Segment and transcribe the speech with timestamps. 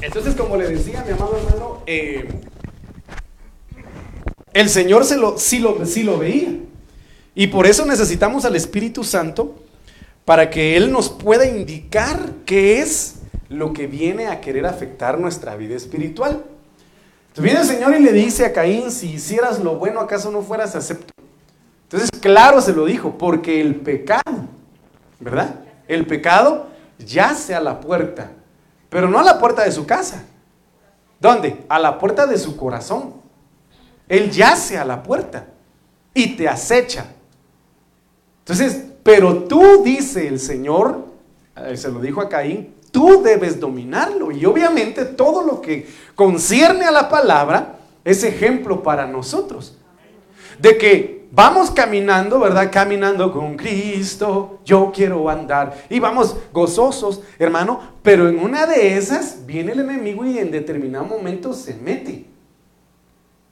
[0.00, 2.28] Entonces, como le decía mi amado hermano, eh,
[4.52, 6.50] el Señor se lo, sí, lo, sí lo veía.
[7.34, 9.56] Y por eso necesitamos al Espíritu Santo
[10.24, 13.16] para que Él nos pueda indicar qué es
[13.48, 16.42] lo que viene a querer afectar nuestra vida espiritual.
[17.28, 20.42] Entonces viene el Señor y le dice a Caín, si hicieras lo bueno, ¿acaso no
[20.42, 21.12] fueras acepto?
[21.84, 24.48] Entonces, claro se lo dijo, porque el pecado,
[25.20, 25.60] ¿verdad?
[25.86, 26.68] El pecado
[26.98, 28.32] yace a la puerta,
[28.88, 30.24] pero no a la puerta de su casa.
[31.20, 31.64] ¿Dónde?
[31.68, 33.14] A la puerta de su corazón.
[34.08, 35.46] Él yace a la puerta
[36.14, 37.06] y te acecha.
[38.40, 41.04] Entonces, pero tú, dice el Señor,
[41.56, 44.30] eh, se lo dijo a Caín, tú debes dominarlo.
[44.30, 49.76] Y obviamente todo lo que concierne a la palabra es ejemplo para nosotros.
[50.58, 52.70] De que vamos caminando, ¿verdad?
[52.72, 55.84] Caminando con Cristo, yo quiero andar.
[55.90, 61.04] Y vamos gozosos, hermano, pero en una de esas viene el enemigo y en determinado
[61.04, 62.24] momento se mete.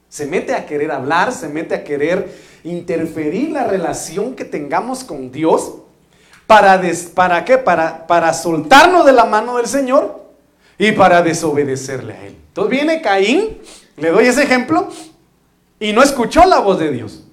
[0.09, 2.33] Se mete a querer hablar, se mete a querer
[2.63, 5.75] interferir la relación que tengamos con Dios.
[6.47, 6.81] ¿Para,
[7.13, 7.57] ¿Para qué?
[7.57, 10.23] Para, para soltarnos de la mano del Señor
[10.77, 12.35] y para desobedecerle a Él.
[12.47, 13.57] Entonces viene Caín,
[13.97, 14.89] le doy ese ejemplo,
[15.79, 17.24] y no escuchó la voz de Dios.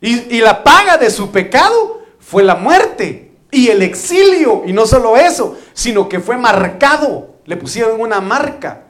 [0.00, 4.62] Y, la paga de su pecado fue la muerte y el exilio.
[4.66, 7.36] Y no solo eso, sino que fue marcado.
[7.44, 8.82] Le pusieron una marca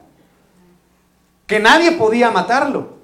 [1.45, 2.97] que nadie podía matarlo.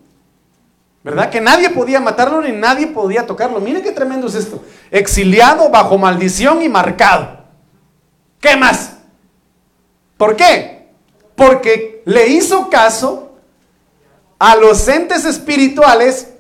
[1.04, 1.30] ¿Verdad?
[1.30, 3.60] Que nadie podía matarlo ni nadie podía tocarlo.
[3.60, 4.64] Mire qué tremendo es esto.
[4.90, 7.44] Exiliado bajo maldición y marcado.
[8.40, 8.98] ¿Qué más?
[10.18, 10.90] ¿Por qué?
[11.36, 13.38] Porque le hizo caso
[14.40, 16.33] a los entes espirituales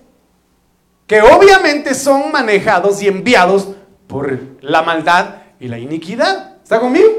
[1.07, 3.69] que obviamente son manejados y enviados
[4.07, 6.57] por la maldad y la iniquidad.
[6.63, 7.09] ¿Está conmigo?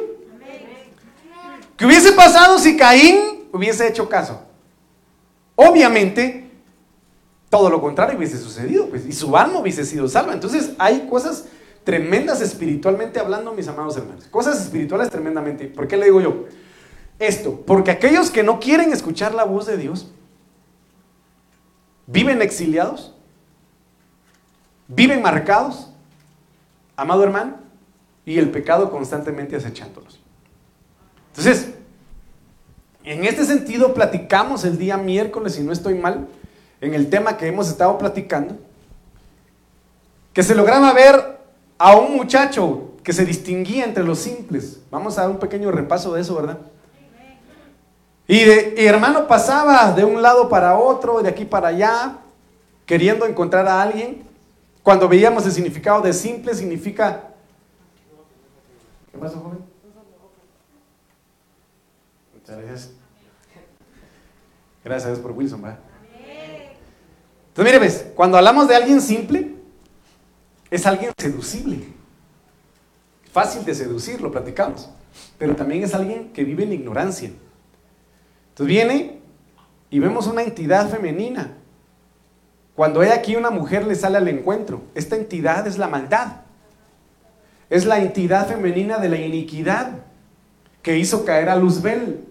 [1.77, 4.43] ¿Qué hubiese pasado si Caín hubiese hecho caso?
[5.57, 6.51] Obviamente,
[7.51, 10.33] todo lo contrario hubiese sucedido, pues, y su alma hubiese sido salva.
[10.33, 11.47] Entonces, hay cosas
[11.85, 14.25] tremendas espiritualmente hablando, mis amados hermanos.
[14.31, 15.67] Cosas espirituales tremendamente.
[15.67, 16.45] ¿Por qué le digo yo?
[17.19, 20.11] Esto, porque aquellos que no quieren escuchar la voz de Dios,
[22.07, 23.14] viven exiliados,
[24.89, 25.91] viven marcados,
[26.97, 27.55] amado hermano,
[28.25, 30.21] y el pecado constantemente acechándolos.
[31.29, 31.75] Entonces,
[33.05, 36.27] en este sentido, platicamos el día miércoles, si no estoy mal,
[36.81, 38.57] en el tema que hemos estado platicando,
[40.33, 41.39] que se lograba ver
[41.79, 44.81] a un muchacho que se distinguía entre los simples.
[44.91, 46.59] Vamos a dar un pequeño repaso de eso, ¿verdad?
[48.27, 52.17] Y, de, hermano pasaba de un lado para otro, de aquí para allá,
[52.87, 54.23] queriendo encontrar a alguien.
[54.85, 57.31] Cuando veíamos el significado de simple, significa...
[59.11, 59.61] ¿Qué pasó, joven?
[62.35, 62.91] Muchas gracias.
[64.85, 65.79] Gracias a Dios por Wilson, ¿verdad?
[67.49, 69.55] Entonces, mire, ves, cuando hablamos de alguien simple,
[70.71, 71.87] es alguien seducible.
[73.33, 74.91] Fácil de seducir, lo platicamos.
[75.39, 77.31] Pero también es alguien que vive en ignorancia.
[78.51, 79.21] Entonces viene
[79.89, 81.57] y vemos una entidad femenina.
[82.75, 84.83] Cuando hay aquí una mujer le sale al encuentro.
[84.95, 86.43] Esta entidad es la maldad.
[87.71, 89.91] Es la entidad femenina de la iniquidad
[90.83, 92.25] que hizo caer a Luzbel.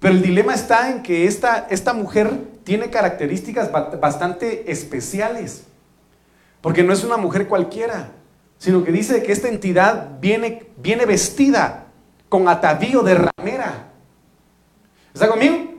[0.00, 2.30] Pero el dilema está en que esta, esta mujer
[2.64, 5.64] tiene características bastante especiales.
[6.60, 8.08] Porque no es una mujer cualquiera,
[8.58, 11.86] sino que dice que esta entidad viene, viene vestida
[12.28, 13.88] con atavío de ramera.
[15.12, 15.71] ¿Está conmigo?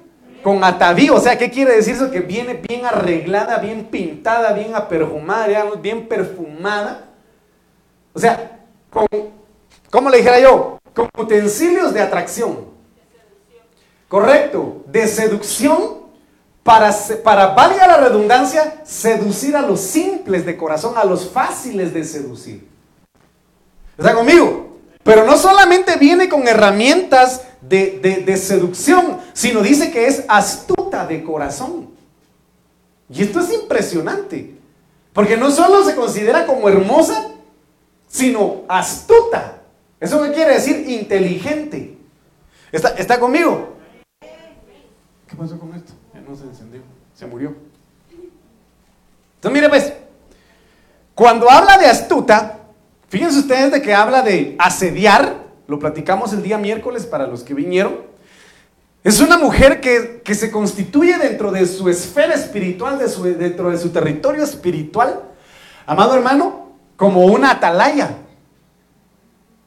[0.44, 2.12] Con atavío, o sea, ¿qué quiere decir eso?
[2.12, 5.48] Que viene bien arreglada, bien pintada, bien aperfumada,
[5.82, 7.06] bien perfumada.
[8.14, 8.60] O sea,
[8.90, 9.08] con,
[9.90, 10.80] ¿cómo le dijera yo?
[10.94, 12.66] Con utensilios de atracción.
[14.10, 16.04] Correcto, de seducción
[16.62, 16.94] para,
[17.24, 22.68] para, valga la redundancia, seducir a los simples de corazón, a los fáciles de seducir.
[23.98, 24.78] ¿Está conmigo?
[25.04, 31.24] Pero no solamente viene con herramientas de, de, seducción, sino dice que es astuta de
[31.24, 31.90] corazón.
[33.10, 34.56] Y esto es impresionante,
[35.14, 37.30] porque no solo se considera como hermosa,
[38.08, 39.62] sino astuta.
[40.00, 40.90] ¿Eso qué quiere decir?
[40.90, 41.98] Inteligente.
[42.72, 43.78] ¿Está, está conmigo?
[45.28, 45.94] ¿Qué pasó con esto?
[46.28, 46.82] No se encendió,
[47.14, 47.56] se murió.
[49.36, 49.94] Entonces, mire pues,
[51.14, 52.60] cuando habla de astuta,
[53.10, 55.43] fíjense ustedes de que habla de asediar,
[55.74, 57.98] lo platicamos el día miércoles para los que vinieron.
[59.04, 63.72] Es una mujer que, que se constituye dentro de su esfera espiritual, de su, dentro
[63.72, 65.24] de su territorio espiritual,
[65.86, 68.18] amado hermano, como una atalaya.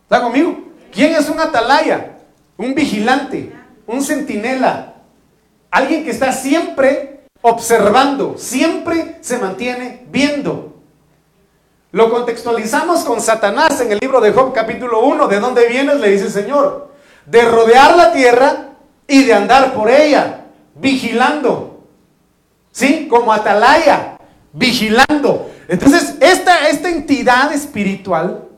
[0.05, 0.57] ¿Está conmigo?
[0.93, 2.19] ¿Quién es un atalaya?
[2.57, 3.53] Un vigilante
[3.87, 4.95] un centinela,
[5.71, 10.76] alguien que está siempre observando, siempre se mantiene viendo.
[11.93, 16.01] Lo contextualizamos con Satanás en el libro de Job capítulo 1, ¿de dónde vienes?
[16.01, 16.93] Le dice el Señor,
[17.25, 18.71] de rodear la tierra
[19.07, 21.85] y de andar por ella, vigilando,
[22.73, 23.07] ¿sí?
[23.09, 24.19] Como atalaya,
[24.53, 25.51] vigilando.
[25.69, 28.49] Entonces, esta, esta entidad espiritual,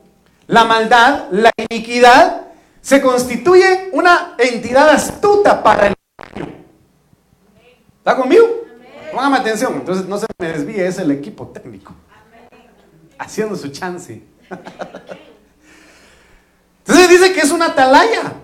[0.47, 2.47] la maldad, la iniquidad,
[2.81, 5.95] se constituye una entidad astuta para el
[7.99, 8.47] ¿Está conmigo?
[9.13, 11.95] Póngame atención, entonces no se me desvíe, es el equipo técnico.
[13.19, 14.23] Haciendo su chance.
[16.79, 18.35] Entonces dice que es una atalaya.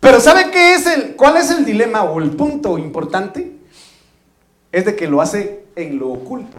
[0.00, 3.56] Pero ¿sabe qué es el, cuál es el dilema o el punto importante?
[4.70, 6.56] Es de que lo hace en lo oculto.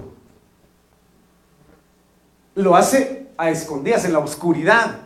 [2.55, 4.99] Lo hace a escondidas, en la oscuridad.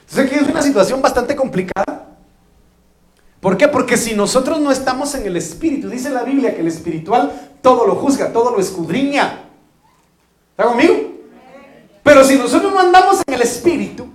[0.00, 2.16] Entonces aquí es una situación bastante complicada.
[3.40, 3.68] ¿Por qué?
[3.68, 7.86] Porque si nosotros no estamos en el espíritu, dice la Biblia que el espiritual todo
[7.86, 9.45] lo juzga, todo lo escudriña.
[10.56, 10.94] ¿Está conmigo?
[12.02, 14.08] Pero si nosotros no andamos en el espíritu,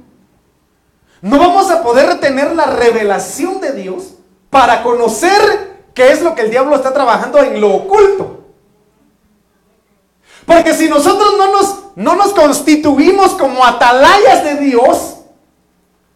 [1.21, 4.15] no vamos a poder tener la revelación de Dios
[4.49, 8.45] para conocer qué es lo que el diablo está trabajando en lo oculto.
[10.47, 15.17] Porque si nosotros no nos, no nos constituimos como atalayas de Dios,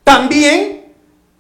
[0.04, 0.75] también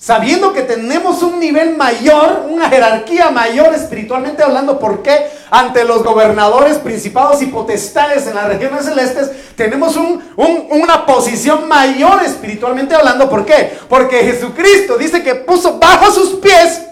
[0.05, 5.31] sabiendo que tenemos un nivel mayor, una jerarquía mayor espiritualmente hablando, ¿por qué?
[5.49, 12.93] Ante los gobernadores, principados y potestades en las regiones celestes, tenemos una posición mayor espiritualmente
[12.93, 13.79] hablando, ¿por qué?
[13.89, 16.83] Porque Jesucristo dice que puso bajo sus pies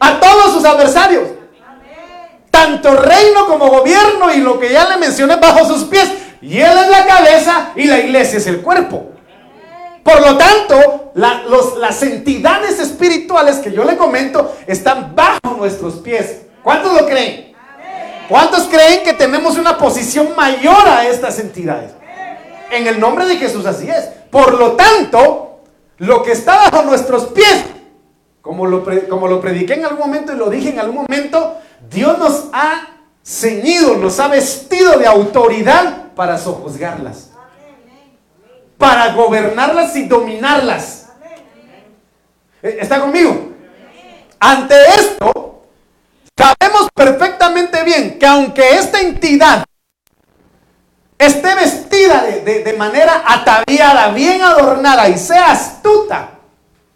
[0.00, 1.28] a todos sus adversarios.
[2.50, 6.08] Tanto reino como gobierno y lo que ya le mencioné bajo sus pies.
[6.40, 9.17] Y Él es la cabeza y la iglesia es el cuerpo.
[10.08, 16.46] Por lo tanto, las entidades espirituales que yo le comento están bajo nuestros pies.
[16.62, 17.52] ¿Cuántos lo creen?
[18.26, 21.90] ¿Cuántos creen que tenemos una posición mayor a estas entidades?
[22.70, 24.06] En el nombre de Jesús así es.
[24.30, 25.60] Por lo tanto,
[25.98, 27.64] lo que está bajo nuestros pies,
[28.40, 31.58] como lo, como lo prediqué en algún momento y lo dije en algún momento,
[31.90, 37.27] Dios nos ha ceñido, nos ha vestido de autoridad para sojuzgarlas
[38.78, 41.08] para gobernarlas y dominarlas.
[42.62, 43.52] ¿Está conmigo?
[44.40, 45.62] Ante esto,
[46.36, 49.64] sabemos perfectamente bien que aunque esta entidad
[51.18, 56.30] esté vestida de, manera ataviada, bien adornada y sea astuta,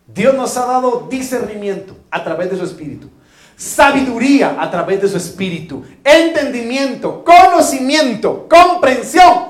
[0.06, 3.10] Dios nos ha dado discernimiento a través de su espíritu,
[3.56, 9.46] sabiduría a través de su espíritu, entendimiento, conocimiento, comprensión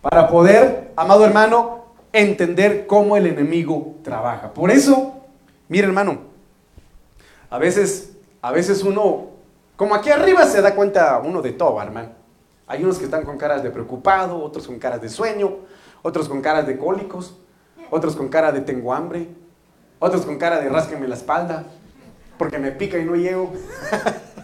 [0.00, 4.52] para poder, amado hermano, entender cómo el enemigo trabaja.
[4.52, 5.14] Por eso,
[5.66, 6.18] mire hermano,
[7.48, 8.12] a veces,
[8.42, 9.30] a veces uno,
[9.76, 12.10] como aquí arriba se da cuenta uno de todo, hermano.
[12.66, 15.60] Hay unos que están con caras de preocupado, otros con caras de sueño,
[16.02, 17.34] otros con caras de cólicos,
[17.90, 19.26] otros con cara de tengo hambre,
[20.00, 21.64] otros con cara de rásqueme la espalda,
[22.36, 23.50] porque me pica y no llego.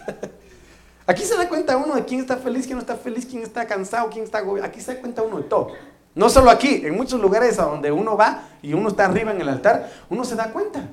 [1.05, 3.67] Aquí se da cuenta uno de quién está feliz, quién no está feliz, quién está
[3.67, 4.67] cansado, quién está agobiado.
[4.67, 5.71] Aquí se da cuenta uno de todo.
[6.17, 9.39] No solo aquí, en muchos lugares a donde uno va y uno está arriba en
[9.39, 10.89] el altar, uno se da cuenta.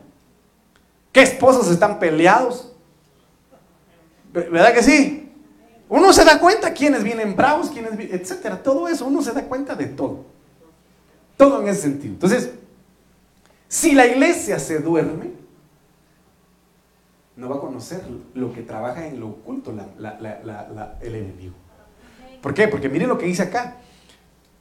[1.13, 2.73] ¿Qué esposos están peleados?
[4.35, 5.33] ¿Verdad que sí?
[5.89, 8.63] Uno se da cuenta quiénes vienen bravos, quiénes, etcétera.
[8.63, 10.27] Todo eso, uno se da cuenta de todo.
[11.39, 12.13] Todo en ese sentido.
[12.13, 12.51] Entonces,
[13.67, 15.31] si la iglesia se duerme,
[17.35, 18.03] no va a conocer
[18.35, 21.55] lo que trabaja en lo oculto el enemigo.
[22.43, 22.69] ¿Por qué?
[22.69, 23.79] Porque mire lo que dice acá,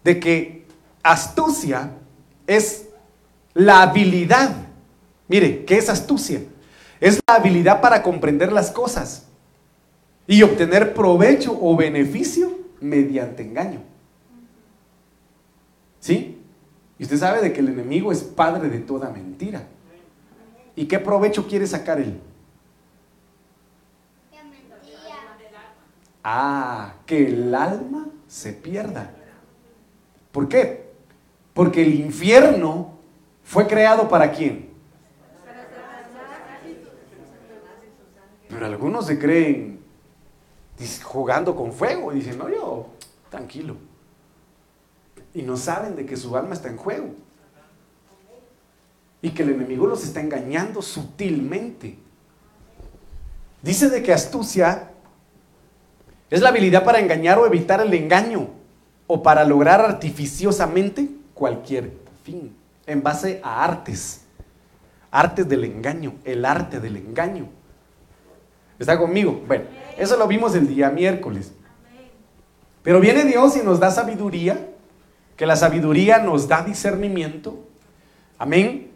[0.04, 0.66] de que
[1.02, 1.92] astucia
[2.48, 2.88] es
[3.54, 4.56] la habilidad.
[5.28, 6.42] Mire, ¿qué es astucia?
[7.00, 9.28] Es la habilidad para comprender las cosas
[10.28, 13.82] y obtener provecho o beneficio mediante engaño.
[16.00, 16.38] ¿Sí?
[17.00, 19.68] Y usted sabe de que el enemigo es padre de toda mentira.
[20.76, 22.20] ¿Y qué provecho quiere sacar él?
[26.24, 29.12] Ah, que el alma se pierda.
[30.34, 30.90] ¿Por qué?
[31.54, 32.98] Porque el infierno
[33.44, 34.74] fue creado para quién?
[38.50, 39.80] Pero algunos se creen
[41.04, 42.88] jugando con fuego y dicen, no, yo,
[43.30, 43.78] tranquilo.
[45.36, 47.12] Y no saben de que su alma está en juego.
[49.22, 51.96] Y que el enemigo los está engañando sutilmente.
[53.62, 54.90] Dice de que astucia
[56.30, 58.63] es la habilidad para engañar o evitar el engaño
[59.14, 61.92] o para lograr artificiosamente cualquier
[62.24, 62.52] fin
[62.88, 64.22] en base a artes.
[65.12, 67.48] Artes del engaño, el arte del engaño.
[68.80, 69.44] ¿Está conmigo?
[69.48, 69.66] Bueno,
[70.00, 71.52] eso lo vimos el día miércoles.
[72.82, 74.68] Pero viene Dios y nos da sabiduría,
[75.38, 77.68] que la sabiduría nos da discernimiento.
[78.40, 78.90] Amén.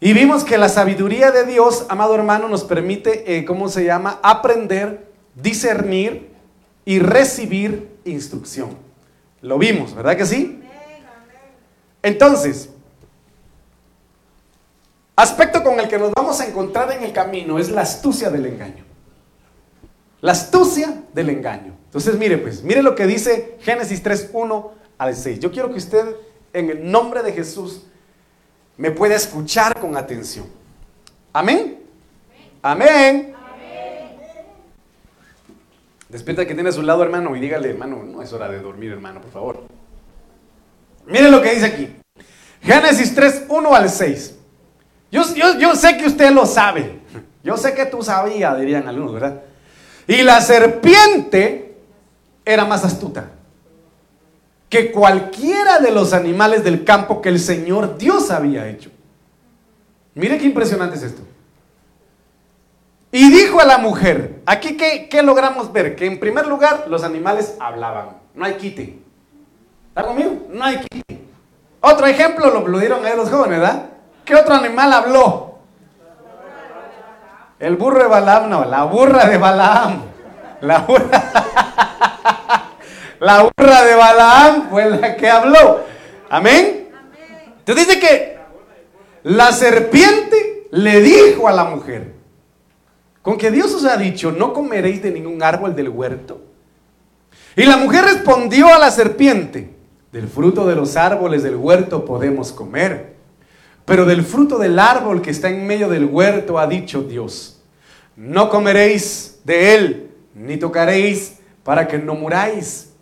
[0.00, 4.20] Y vimos que la sabiduría de Dios, amado hermano, nos permite, eh, ¿cómo se llama?
[4.22, 6.28] Aprender, discernir
[6.84, 8.87] y recibir instrucción.
[9.42, 10.60] Lo vimos, ¿verdad que sí?
[12.02, 12.70] Entonces,
[15.16, 18.46] aspecto con el que nos vamos a encontrar en el camino es la astucia del
[18.46, 18.84] engaño.
[20.20, 21.76] La astucia del engaño.
[21.84, 25.40] Entonces, mire pues, mire lo que dice Génesis 3, 1 al 6.
[25.40, 26.16] Yo quiero que usted,
[26.52, 27.84] en el nombre de Jesús,
[28.76, 30.46] me pueda escuchar con atención.
[31.32, 31.82] Amén.
[32.62, 33.34] Amén.
[36.08, 38.92] Despierta que tiene a su lado, hermano, y dígale, hermano, no es hora de dormir,
[38.92, 39.64] hermano, por favor.
[41.06, 41.96] Mire lo que dice aquí.
[42.62, 44.34] Génesis 3, 1 al 6.
[45.10, 45.22] Yo,
[45.58, 47.00] yo, sé que usted lo sabe.
[47.42, 49.42] Yo sé que tú sabías, dirían algunos, ¿verdad?
[50.06, 51.76] Y la serpiente
[52.44, 53.30] era más astuta
[54.68, 58.90] que cualquiera de los animales del campo que el Señor Dios había hecho.
[60.14, 61.22] Mire qué impresionante es esto.
[63.10, 67.04] Y dijo a la mujer, aquí qué, qué logramos ver, que en primer lugar los
[67.04, 68.98] animales hablaban, no hay quite.
[69.88, 70.46] ¿Está conmigo?
[70.50, 71.22] No hay quite.
[71.80, 73.86] Otro ejemplo lo, lo dieron a los jóvenes, ¿verdad?
[74.24, 75.58] ¿Qué otro animal habló?
[77.58, 80.02] El burro de Balaam, no, la burra de Balaam.
[80.60, 81.22] La burra.
[83.20, 85.80] La burra de Balaam fue la que habló.
[86.30, 86.88] Amén.
[87.58, 88.38] Entonces dice que
[89.24, 92.14] la serpiente le dijo a la mujer,
[93.28, 96.40] con que Dios os ha dicho, no comeréis de ningún árbol del huerto.
[97.56, 99.68] Y la mujer respondió a la serpiente,
[100.10, 103.16] del fruto de los árboles del huerto podemos comer,
[103.84, 107.60] pero del fruto del árbol que está en medio del huerto ha dicho Dios,
[108.16, 112.94] no comeréis de él, ni tocaréis para que no muráis.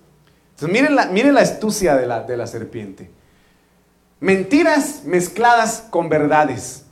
[0.56, 3.12] Entonces, miren la, la astucia de la, de la serpiente.
[4.18, 6.85] Mentiras mezcladas con verdades.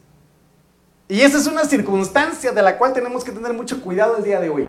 [1.08, 4.40] Y esa es una circunstancia de la cual tenemos que tener mucho cuidado el día
[4.40, 4.68] de hoy.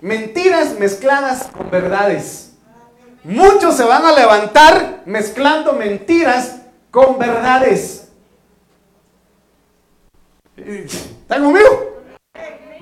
[0.00, 2.52] Mentiras mezcladas con verdades.
[3.22, 6.56] Muchos se van a levantar mezclando mentiras
[6.90, 8.08] con verdades.
[10.56, 12.02] ¿Están conmigo?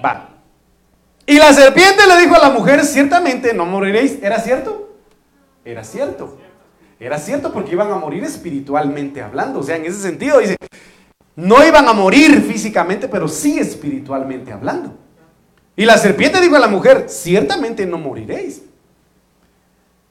[0.04, 0.28] Va.
[1.26, 4.22] Y la serpiente le dijo a la mujer, ciertamente no moriréis.
[4.22, 4.94] ¿Era cierto?
[5.64, 6.38] Era cierto.
[7.00, 9.60] Era cierto porque iban a morir espiritualmente hablando.
[9.60, 10.56] O sea, en ese sentido dice,
[11.36, 14.94] no iban a morir físicamente, pero sí espiritualmente hablando.
[15.76, 18.62] Y la serpiente dijo a la mujer, ciertamente no moriréis.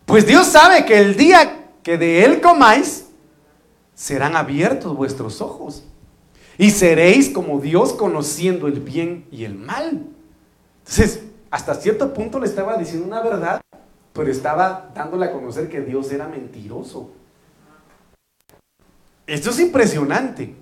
[0.06, 3.08] Pues Dios sabe que el día que de él comáis,
[3.96, 5.84] serán abiertos vuestros ojos.
[6.58, 10.06] Y seréis como Dios conociendo el bien y el mal.
[10.80, 13.62] Entonces, hasta cierto punto le estaba diciendo una verdad
[14.14, 17.12] pero estaba dándole a conocer que Dios era mentiroso.
[19.26, 20.56] Esto es impresionante.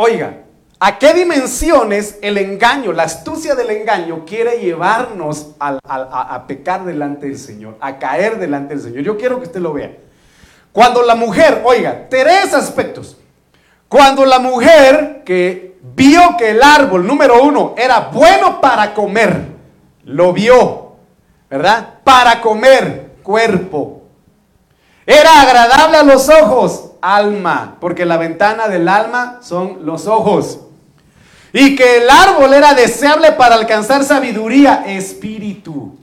[0.00, 0.44] Oiga,
[0.78, 7.26] ¿a qué dimensiones el engaño, la astucia del engaño quiere llevarnos a, a, pecar delante
[7.26, 9.02] del Señor, a caer delante del Señor?
[9.02, 9.90] Yo quiero que usted lo vea.
[10.70, 13.16] Cuando la mujer, oiga, tres aspectos.
[13.88, 19.46] Cuando la mujer que vio que el árbol número uno era bueno para comer,
[20.04, 20.92] lo vio,
[21.50, 21.94] ¿verdad?
[22.04, 24.04] Para comer, cuerpo.
[25.04, 30.60] Era agradable a los ojos, alma, porque la ventana del alma son los ojos.
[31.52, 35.96] Y que el árbol era deseable para alcanzar sabiduría, espíritu.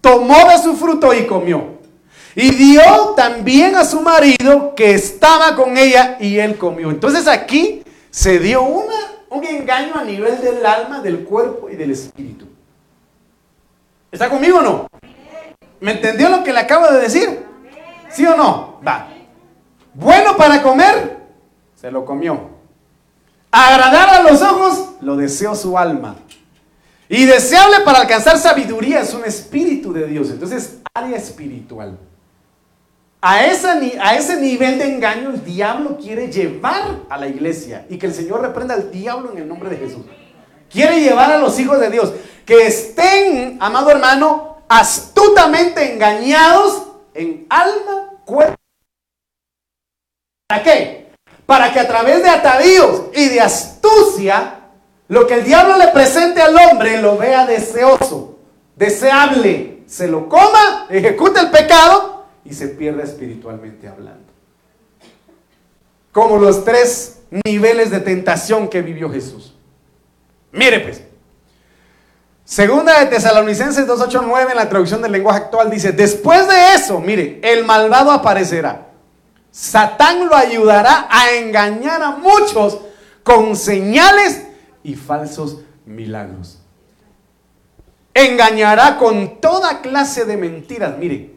[0.00, 1.80] Tomó de su fruto y comió.
[2.34, 6.90] Y dio también a su marido que estaba con ella y él comió.
[6.90, 12.46] Entonces aquí se dio un engaño a nivel del alma, del cuerpo y del espíritu.
[14.10, 14.86] ¿Está conmigo o no?
[15.80, 17.44] ¿Me entendió lo que le acabo de decir?
[18.10, 18.80] ¿Sí o no?
[18.86, 19.08] Va.
[19.94, 21.18] Bueno para comer,
[21.74, 22.50] se lo comió.
[23.50, 26.16] Agradar a los ojos, lo deseó su alma.
[27.08, 30.30] Y deseable para alcanzar sabiduría es un espíritu de Dios.
[30.30, 31.98] Entonces, área espiritual.
[33.20, 37.98] A, esa, a ese nivel de engaño el diablo quiere llevar a la iglesia y
[37.98, 40.06] que el Señor reprenda al diablo en el nombre de Jesús.
[40.70, 42.12] Quiere llevar a los hijos de Dios
[42.46, 48.59] que estén, amado hermano, astutamente engañados en alma, cuerpo.
[50.50, 51.06] ¿Para qué?
[51.46, 54.62] Para que a través de atavíos y de astucia,
[55.06, 58.36] lo que el diablo le presente al hombre lo vea deseoso,
[58.74, 64.26] deseable, se lo coma, ejecute el pecado y se pierda espiritualmente hablando.
[66.10, 69.54] Como los tres niveles de tentación que vivió Jesús.
[70.50, 71.04] Mire pues.
[72.44, 77.38] Segunda de Tesalonicenses 2.8.9 en la traducción del lenguaje actual dice, después de eso, mire,
[77.44, 78.89] el malvado aparecerá.
[79.50, 82.78] Satán lo ayudará a engañar a muchos
[83.22, 84.46] con señales
[84.82, 86.58] y falsos milagros.
[88.14, 90.96] Engañará con toda clase de mentiras.
[90.98, 91.34] Mire,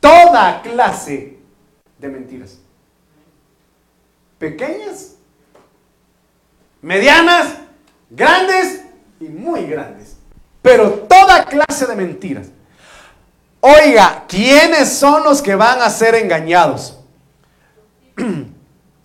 [0.00, 1.38] toda clase
[1.98, 2.58] de mentiras.
[4.38, 5.14] Pequeñas,
[6.82, 7.56] medianas,
[8.10, 8.82] grandes
[9.20, 10.16] y muy grandes.
[10.62, 12.48] Pero toda clase de mentiras.
[13.60, 17.03] Oiga, ¿quiénes son los que van a ser engañados?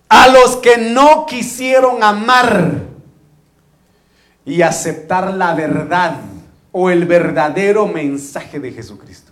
[0.09, 2.73] A los que no quisieron amar
[4.43, 6.15] y aceptar la verdad
[6.71, 9.31] o el verdadero mensaje de Jesucristo.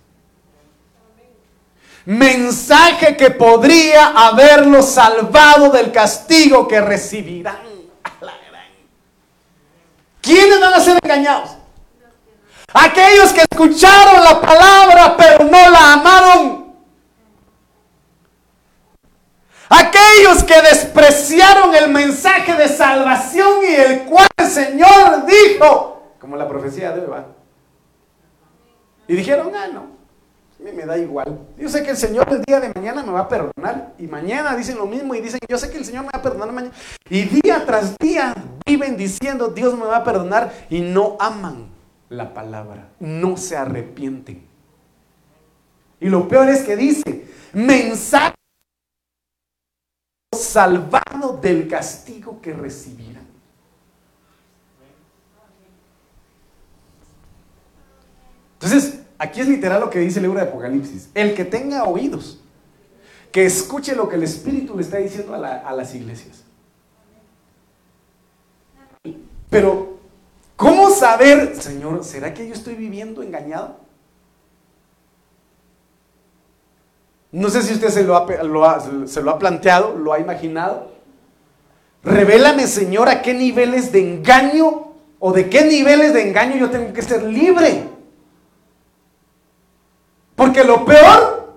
[2.05, 7.57] Mensaje que podría haberlos salvado del castigo que recibirán.
[10.21, 11.51] ¿Quiénes van a ser engañados?
[12.73, 16.66] Aquellos que escucharon la palabra pero no la amaron.
[19.69, 26.47] Aquellos que despreciaron el mensaje de salvación y el cual el Señor dijo, como la
[26.47, 27.27] profecía de Eva.
[29.07, 29.79] Y dijeron, ah, no,
[30.59, 31.39] a mí me da igual.
[31.57, 33.93] Yo sé que el Señor el día de mañana me va a perdonar.
[33.97, 36.21] Y mañana dicen lo mismo y dicen, yo sé que el Señor me va a
[36.21, 36.73] perdonar mañana.
[37.09, 38.33] Y día tras día
[38.65, 41.69] viven diciendo, Dios me va a perdonar y no aman
[42.09, 44.47] la palabra, no se arrepienten.
[45.99, 48.35] Y lo peor es que dice, mensaje
[50.37, 53.27] salvado del castigo que recibirán.
[58.53, 61.09] Entonces, aquí es literal lo que dice el libro de Apocalipsis.
[61.13, 62.39] El que tenga oídos,
[63.31, 66.43] que escuche lo que el Espíritu le está diciendo a las iglesias.
[69.49, 69.99] Pero,
[70.55, 73.86] ¿cómo saber, Señor, ¿será que yo estoy viviendo engañado?
[77.37, 80.87] No sé si usted se lo, ha, planteado, lo ha imaginado.
[82.01, 84.87] Revélame, Señor, a qué niveles de engaño
[85.19, 87.83] o de qué niveles de engaño yo tengo que ser libre.
[90.35, 91.53] Porque lo peor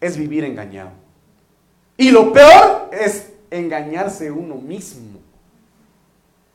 [0.00, 0.92] es vivir engañado.
[1.98, 5.20] Y lo peor es engañarse uno mismo.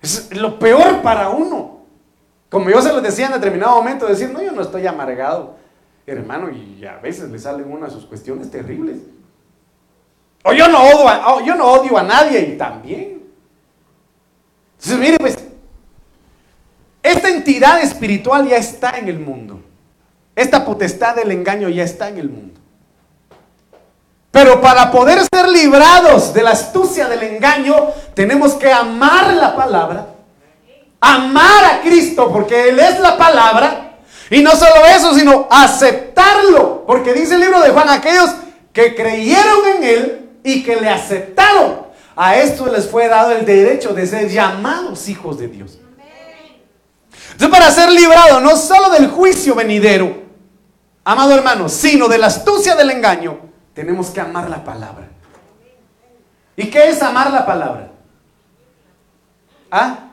[0.01, 1.81] Es lo peor para uno.
[2.49, 5.59] Como yo se lo decía en determinado momento, decir, no, yo no estoy amargado
[6.09, 8.97] hermano, y a veces le salen unas sus cuestiones terribles.
[10.43, 13.23] O yo no, odio a, yo no odio a nadie y también.
[14.77, 15.37] Entonces, mire, pues,
[17.03, 19.61] esta entidad espiritual ya está en el mundo.
[20.35, 22.59] Esta potestad del engaño ya está en el mundo.
[24.31, 27.75] Pero para poder ser librados de la astucia del engaño,
[28.13, 30.07] tenemos que amar la palabra,
[31.01, 33.88] amar a Cristo, porque Él es la palabra,
[34.29, 36.85] y no solo eso, sino aceptarlo.
[36.85, 38.29] Porque dice el libro de Juan, aquellos
[38.73, 43.93] que creyeron en Él y que le aceptaron, a estos les fue dado el derecho
[43.93, 45.79] de ser llamados hijos de Dios.
[47.31, 50.23] Entonces, para ser librado no solo del juicio venidero,
[51.05, 53.39] amado hermano, sino de la astucia del engaño,
[53.73, 55.07] tenemos que amar la palabra.
[56.57, 57.91] ¿Y qué es amar la palabra?
[59.71, 60.08] ¿Ah?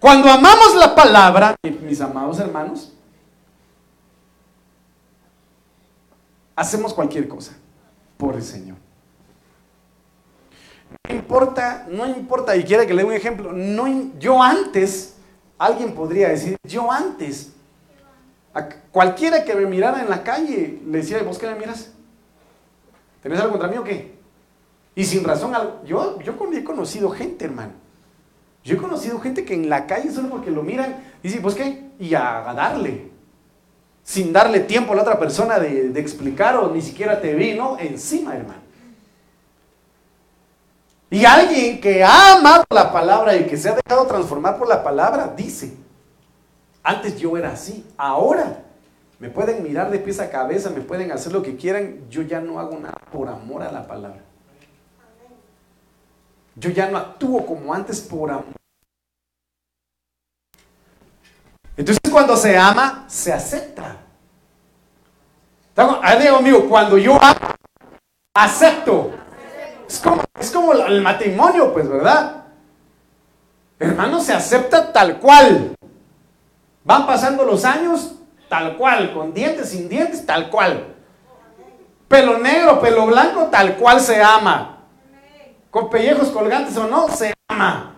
[0.00, 2.92] Cuando amamos la palabra, mis amados hermanos,
[6.54, 7.52] hacemos cualquier cosa
[8.16, 8.76] por el Señor.
[11.08, 13.86] No importa, no importa, y quiera que le dé un ejemplo, no,
[14.18, 15.16] yo antes,
[15.58, 17.52] alguien podría decir, yo antes,
[18.92, 21.90] cualquiera que me mirara en la calle, le decía, ¿vos qué me miras?
[23.20, 24.16] ¿Tenés algo contra mí o qué?
[24.94, 25.52] Y sin razón,
[25.84, 27.72] yo, yo he conocido gente, hermano,
[28.64, 31.90] yo he conocido gente que en la calle solo porque lo miran, dice, pues qué,
[31.98, 33.10] y a, darle,
[34.02, 37.78] sin darle tiempo a la otra persona de, explicar o ni siquiera te vi, ¿no?
[37.78, 38.60] Encima, hermano.
[41.10, 44.84] Y alguien que ha amado la palabra y que se ha dejado transformar por la
[44.84, 45.74] palabra, dice,
[46.82, 48.64] antes yo era así, ahora
[49.18, 52.40] me pueden mirar de pies a cabeza, me pueden hacer lo que quieran, yo ya
[52.40, 54.27] no hago nada por amor a la palabra.
[56.58, 58.54] Yo ya no actúo como antes por amor.
[61.76, 63.96] Entonces cuando se ama, se acepta.
[66.20, 67.54] Digo amigo, cuando yo amo,
[68.34, 69.12] acepto.
[69.88, 72.44] Es como, es como el matrimonio, pues, ¿verdad?
[73.78, 75.76] Hermano, se acepta tal cual.
[76.82, 78.16] Van pasando los años,
[78.48, 80.96] tal cual, con dientes, sin dientes, tal cual.
[82.08, 84.77] Pelo negro, pelo blanco, tal cual se ama.
[85.70, 87.94] Con pellejos colgantes o no, se ama.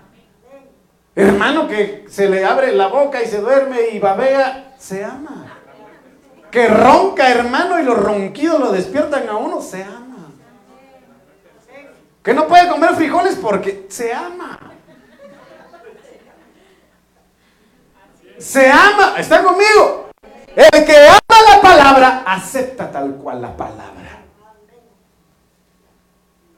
[1.14, 5.58] Hermano que se le abre la boca y se duerme y babea, se ama.
[6.50, 10.30] Que ronca, hermano, y los ronquidos lo despiertan a uno, se ama.
[12.22, 14.58] Que no puede comer frijoles porque se ama.
[18.38, 20.10] Se ama, está conmigo.
[20.56, 23.99] El que ama la palabra, acepta tal cual la palabra.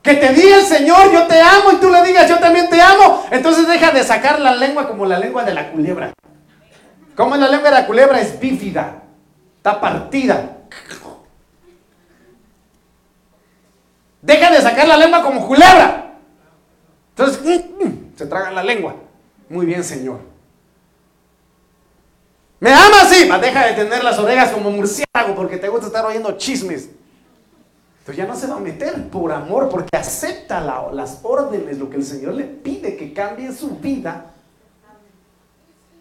[0.03, 2.81] Que te diga el Señor, yo te amo, y tú le digas, yo también te
[2.81, 3.25] amo.
[3.31, 6.13] Entonces deja de sacar la lengua como la lengua de la culebra.
[7.15, 9.03] Como la lengua de la culebra es bífida,
[9.59, 10.59] está partida.
[14.21, 16.15] Deja de sacar la lengua como culebra.
[17.11, 18.97] Entonces, mm, mm, se traga la lengua.
[19.49, 20.21] Muy bien, Señor.
[22.59, 23.29] ¿Me ama así?
[23.29, 26.91] deja de tener las orejas como murciélago porque te gusta estar oyendo chismes.
[28.03, 31.99] Entonces ya no se va a meter por amor, porque acepta las órdenes, lo que
[31.99, 34.33] el Señor le pide que cambie su vida.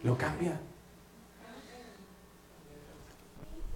[0.02, 0.60] Lo cambia.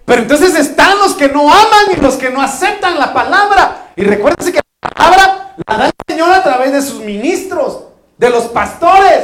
[0.06, 3.92] Pero entonces están los que no aman y los que no aceptan la palabra.
[3.96, 7.84] Y recuérdense que la palabra la da el Señor a través de sus ministros,
[8.18, 9.24] de los pastores.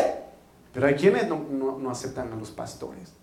[0.76, 3.14] Pero hay quienes no, aceptan a los pastores.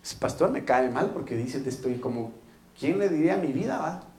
[0.00, 2.30] Ese pastor me cae mal porque dice, te estoy como,
[2.78, 3.76] ¿quién le diría mi vida?
[3.76, 4.09] Va?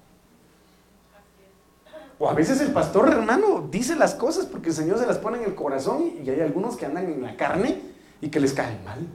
[2.24, 5.40] O a veces el pastor hermano dice las cosas porque el Señor se las pone
[5.40, 7.82] en el corazón y hay algunos que andan en la carne
[8.22, 9.08] y que les cae mal.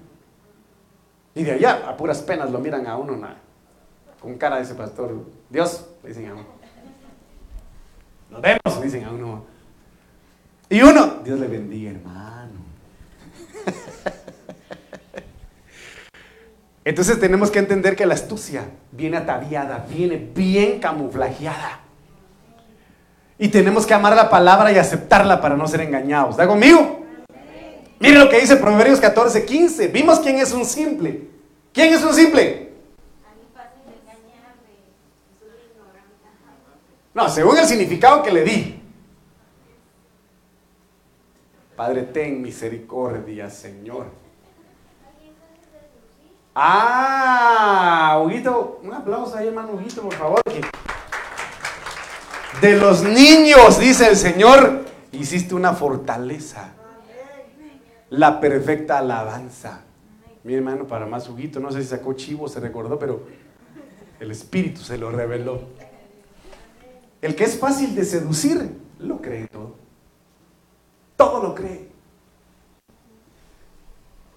[1.32, 3.16] Y de allá, a puras penas, lo miran a uno
[4.20, 5.24] con cara de ese pastor.
[5.48, 6.46] Dios, le dicen a uno.
[8.28, 9.44] Nos vemos, dicen a uno.
[10.68, 12.58] Y uno, Dios le bendiga, hermano.
[16.84, 21.85] Entonces tenemos que entender que la astucia viene ataviada, viene bien camuflajeada.
[23.38, 26.30] Y tenemos que amar la palabra y aceptarla para no ser engañados.
[26.30, 27.04] ¿Está conmigo?
[27.98, 29.88] Mire lo que dice Proverbios 14, 15.
[29.88, 31.28] Vimos quién es un simple.
[31.72, 32.66] ¿Quién es un simple?
[37.14, 38.82] No, según el significado que le di.
[41.74, 44.06] Padre, ten misericordia, Señor.
[46.54, 50.40] Ah, Huguito, un aplauso ahí, hermano Huguito, por favor.
[52.60, 56.72] De los niños, dice el Señor, hiciste una fortaleza.
[58.10, 59.82] La perfecta alabanza.
[60.42, 63.26] Mi hermano, para más Huguito, no sé si sacó chivo, se recordó, pero
[64.20, 65.60] el Espíritu se lo reveló.
[67.20, 69.74] El que es fácil de seducir, lo cree todo.
[71.16, 71.88] Todo lo cree.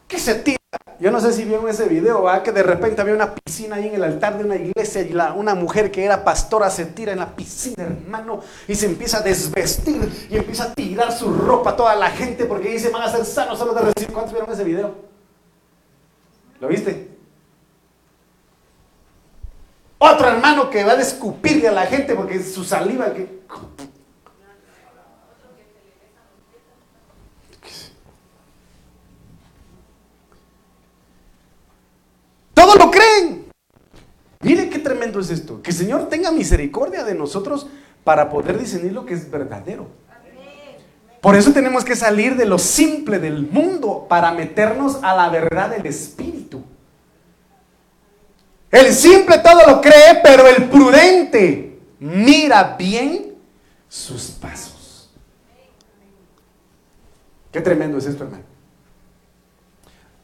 [0.08, 0.59] ¿Qué se tira
[1.00, 2.44] yo no sé si vieron ese video, ¿va?
[2.44, 5.56] que de repente había una piscina ahí en el altar de una iglesia y una
[5.56, 10.28] mujer que era pastora se tira en la piscina, hermano, y se empieza a desvestir
[10.30, 13.26] y empieza a tirar su ropa a toda la gente porque dice, van a ser
[13.26, 14.14] sanos solo de recibir.
[14.14, 14.94] ¿Cuántos vieron ese video?
[16.60, 17.10] ¿Lo viste?
[19.98, 23.40] Otro hermano que va a escupirle a la gente porque su saliva que
[32.60, 33.50] Todo lo creen.
[34.42, 34.80] Mire qué
[35.18, 35.62] es esto.
[35.62, 37.68] Que el Señor tenga misericordia de nosotros
[38.04, 39.88] para poder discernir lo que es verdadero.
[41.22, 45.70] Por eso tenemos que salir de lo simple del mundo para meternos a la verdad
[45.70, 46.64] del Espíritu.
[48.72, 53.36] El simple todo lo cree, pero el prudente mira bien
[53.88, 55.10] sus pasos.
[57.52, 58.44] Qué tremendo es esto, hermano.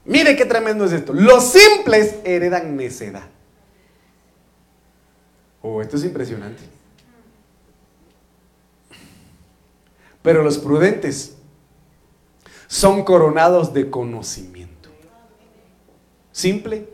[0.06, 1.14] Mire qué tremendo es esto.
[1.14, 3.24] Los simples heredan necedad.
[5.68, 6.62] Oh, esto es impresionante.
[10.22, 11.38] Pero los prudentes
[12.68, 14.90] son coronados de conocimiento.
[16.32, 16.88] Simple,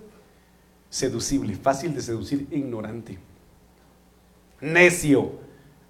[0.89, 3.19] seducible, fácil de seducir, ignorante.
[4.61, 5.33] Necio,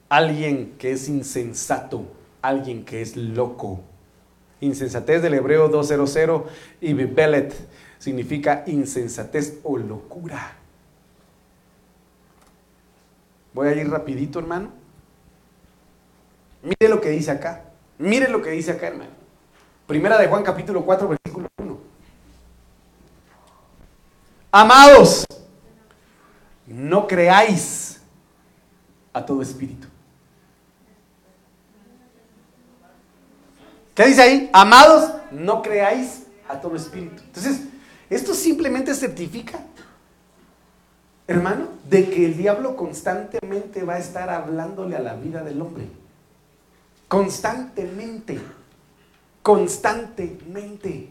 [0.09, 2.05] alguien que es insensato,
[2.41, 3.81] alguien que es loco.
[4.59, 6.49] Insensatez del hebreo 200
[6.81, 7.53] y bibelet
[7.99, 10.60] significa insensatez o locura.
[13.53, 14.71] Voy a ir rapidito, hermano.
[16.61, 17.63] Mire lo que dice acá.
[17.97, 19.11] Mire lo que dice acá, hermano.
[19.87, 21.79] Primera de Juan capítulo 4, versículo 1.
[24.51, 25.25] Amados,
[26.67, 28.01] no creáis
[29.13, 29.87] a todo espíritu
[33.95, 34.49] ¿Qué dice ahí?
[34.53, 37.21] Amados, no creáis a todo espíritu.
[37.23, 37.61] Entonces,
[38.09, 39.59] esto simplemente certifica
[41.31, 45.85] hermano, de que el diablo constantemente va a estar hablándole a la vida del hombre.
[47.07, 48.39] Constantemente.
[49.41, 51.09] Constantemente.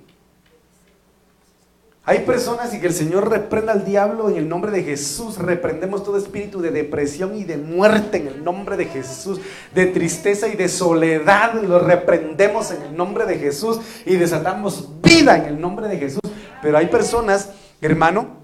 [2.04, 5.36] Hay personas y que el Señor reprenda al diablo en el nombre de Jesús.
[5.36, 9.40] Reprendemos todo espíritu de depresión y de muerte en el nombre de Jesús.
[9.74, 11.54] De tristeza y de soledad.
[11.62, 13.78] Lo reprendemos en el nombre de Jesús.
[14.06, 16.20] Y desatamos vida en el nombre de Jesús.
[16.62, 18.40] Pero hay personas, hermano,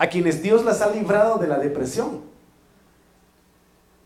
[0.00, 2.22] a quienes Dios las ha librado de la depresión.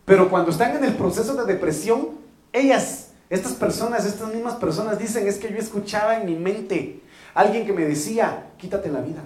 [0.05, 2.19] Pero cuando están en el proceso de depresión,
[2.53, 7.01] ellas, estas personas, estas mismas personas dicen, es que yo escuchaba en mi mente
[7.33, 9.23] alguien que me decía, quítate la vida,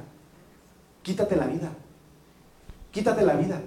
[1.02, 1.70] quítate la vida,
[2.92, 3.62] quítate la vida.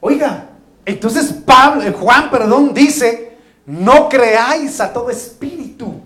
[0.00, 0.48] Oiga,
[0.84, 6.00] entonces Pablo, eh, Juan, perdón, dice, no creáis a todo espíritu.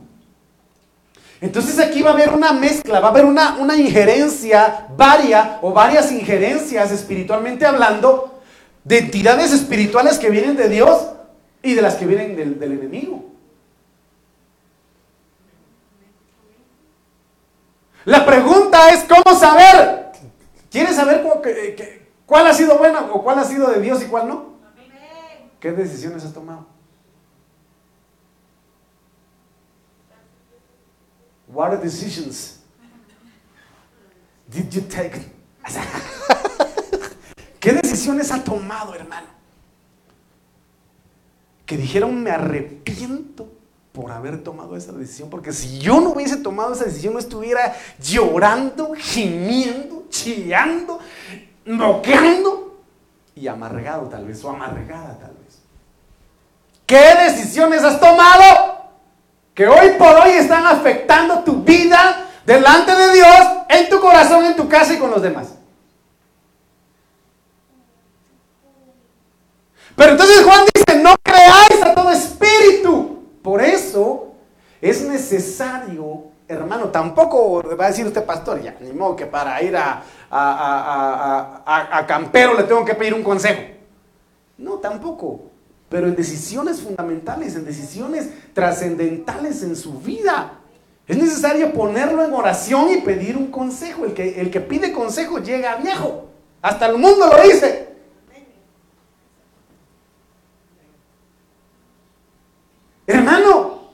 [1.41, 5.73] Entonces aquí va a haber una mezcla, va a haber una, una injerencia varia o
[5.73, 8.41] varias injerencias espiritualmente hablando
[8.83, 11.11] de entidades espirituales que vienen de Dios
[11.63, 13.25] y de las que vienen del, enemigo.
[18.05, 20.07] La pregunta es cómo saber.
[20.71, 21.23] ¿Quieres saber
[22.27, 24.59] cuál, ha sido buena o cuál ha sido de Dios y cuál no?
[25.61, 26.78] ¿Qué decisiones has tomado?
[31.49, 32.61] What decisions
[34.51, 35.19] did you take?
[37.61, 39.27] ¿Qué decisiones ha tomado, hermano?
[41.65, 43.49] Que dijeron, me arrepiento
[43.93, 47.75] por haber tomado esa decisión, porque si yo no hubiese tomado esa decisión, no estuviera
[47.99, 51.01] llorando, gimiendo, chillando,
[51.65, 52.81] noqueando
[53.35, 55.59] y amargado tal vez, o amargada tal vez.
[56.87, 58.78] ¿Qué decisiones has tomado
[59.59, 64.55] que hoy por hoy están afectando tu vida delante de Dios, en tu corazón, en
[64.55, 65.49] tu casa y con los demás?
[69.97, 73.25] Pero entonces Juan dice, no creáis a todo espíritu.
[73.43, 74.29] Por eso
[74.81, 79.77] es necesario, hermano, tampoco va a decir usted, pastor, ya, ni modo que para ir
[79.77, 83.61] a, a, a campero le tengo que pedir un consejo.
[84.57, 85.51] No, tampoco.
[85.89, 90.61] Pero en decisiones fundamentales, en decisiones trascendentales en su vida.
[91.07, 94.05] Es necesario ponerlo en oración y pedir un consejo.
[94.05, 96.29] El que, el que pide consejo llega viejo.
[96.61, 97.89] Hasta el mundo lo dice.
[103.07, 103.89] Hermano,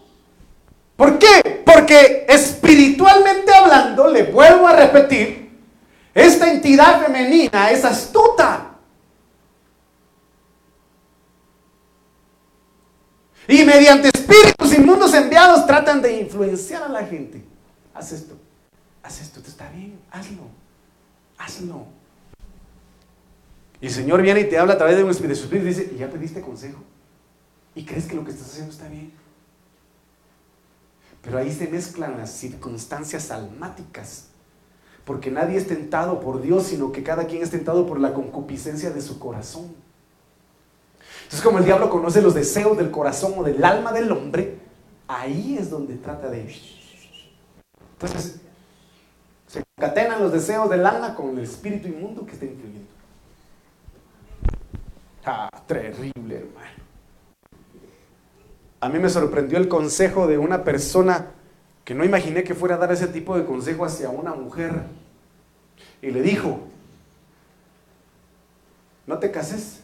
[0.97, 1.63] ¿por qué?
[1.65, 5.45] Porque espiritualmente hablando, le vuelvo a repetir,
[6.13, 8.74] esta entidad femenina es astuta.
[13.47, 17.45] Y mediante espíritus inmundos enviados tratan de influenciar a la gente.
[17.93, 18.37] Haz esto,
[19.03, 20.49] haz esto, te está bien, hazlo,
[21.39, 21.87] hazlo.
[23.81, 25.99] Y el Señor viene y te habla a través de un espíritu y dice, ¿y
[25.99, 26.83] ya pediste consejo?
[27.75, 29.13] y crees que lo que estás haciendo está bien.
[31.23, 34.27] Pero ahí se mezclan las circunstancias almáticas,
[35.05, 38.91] porque nadie es tentado por Dios, sino que cada quien es tentado por la concupiscencia
[38.91, 39.75] de su corazón.
[41.25, 44.59] Entonces, como el diablo conoce los deseos del corazón o del alma del hombre,
[45.09, 46.55] ahí es donde trata de...
[47.93, 48.41] Entonces,
[49.47, 52.89] se concatenan los deseos del alma con el espíritu inmundo que está influyendo.
[55.25, 56.85] Ah, terrible, hermano.
[58.81, 61.31] A mí me sorprendió el consejo de una persona
[61.85, 64.83] que no imaginé que fuera a dar ese tipo de consejo hacia una mujer.
[66.03, 66.61] Y le dijo,
[69.07, 69.84] no te cases,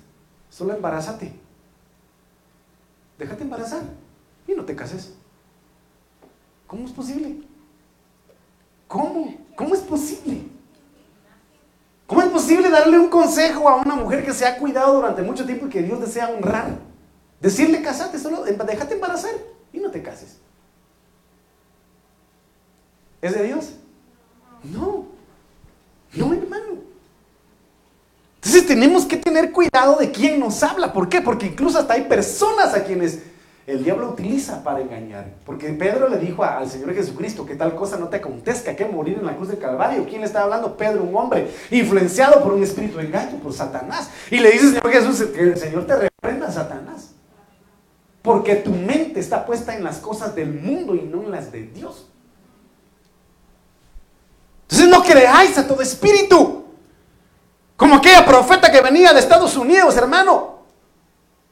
[0.51, 1.33] solo embarázate.
[3.19, 3.83] Déjate embarazar
[4.47, 5.15] y no te cases.
[6.67, 7.43] ¿Cómo es posible?
[8.87, 9.35] ¿Cómo?
[9.57, 10.43] ¿Cómo es posible?
[12.07, 15.47] ¿Cómo es posible darle un consejo a una mujer que se ha cuidado durante mucho
[15.47, 16.79] tiempo y que Dios desea honrar?
[17.41, 19.31] Decirle casate, solo déjate embarazar
[19.73, 20.39] y no te cases.
[23.23, 23.75] ¿Es de Dios?
[24.65, 25.07] No.
[26.15, 26.90] No, hermano.
[28.51, 30.93] Entonces tenemos que tener cuidado de quién nos habla.
[30.93, 31.21] ¿Por qué?
[31.21, 33.21] Porque incluso hasta hay personas a quienes
[33.65, 35.35] el diablo utiliza para engañar.
[35.47, 39.19] Porque Pedro le dijo al Señor Jesucristo que tal cosa no te acontezca, que morir
[39.21, 40.05] en la cruz del Calvario.
[40.05, 40.77] ¿Quién le está hablando?
[40.77, 44.11] Pedro, un hombre influenciado por un espíritu de engaño, por Satanás.
[44.33, 47.13] Y le dice Señor Jesús que el Señor te reprenda, Satanás.
[48.21, 51.69] Porque tu mente está puesta en las cosas del mundo y no en las de
[51.69, 52.09] Dios.
[54.63, 56.60] Entonces no creáis a todo espíritu.
[57.81, 60.59] Como aquella profeta que venía de Estados Unidos, hermano.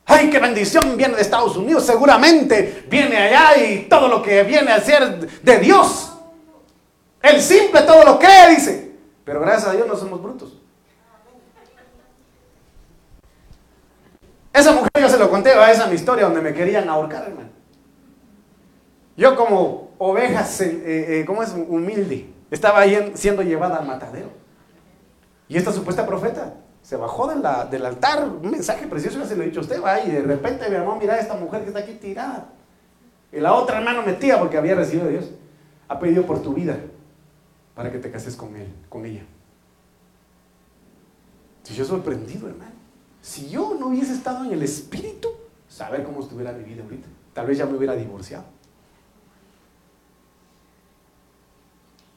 [0.04, 1.86] Ay, qué bendición viene de Estados Unidos.
[1.86, 6.12] Seguramente viene allá y todo lo que viene a ser de Dios.
[7.22, 8.92] El simple todo lo cree, dice.
[9.24, 10.52] Pero gracias a Dios no somos brutos.
[14.52, 17.48] Esa mujer yo se lo conté, esa es mi historia donde me querían ahorcar, hermano.
[19.16, 21.54] Yo como oveja, eh, eh, ¿cómo es?
[21.54, 22.28] Humilde.
[22.50, 22.82] Estaba
[23.14, 24.47] siendo llevada al matadero.
[25.48, 29.46] Y esta supuesta profeta se bajó del altar, un mensaje precioso, ya se lo he
[29.46, 31.94] dicho a usted, va, y de repente mi hermano, mira esta mujer que está aquí
[31.94, 32.48] tirada.
[33.32, 35.30] Y la otra hermano metía porque había recibido de Dios.
[35.88, 36.78] Ha pedido por tu vida
[37.74, 39.22] para que te cases con él, con ella.
[41.62, 42.72] Si yo sorprendido, hermano.
[43.20, 45.28] Si yo no hubiese estado en el espíritu,
[45.68, 47.08] saber cómo estuviera mi vida ahorita.
[47.34, 48.44] Tal vez ya me hubiera divorciado.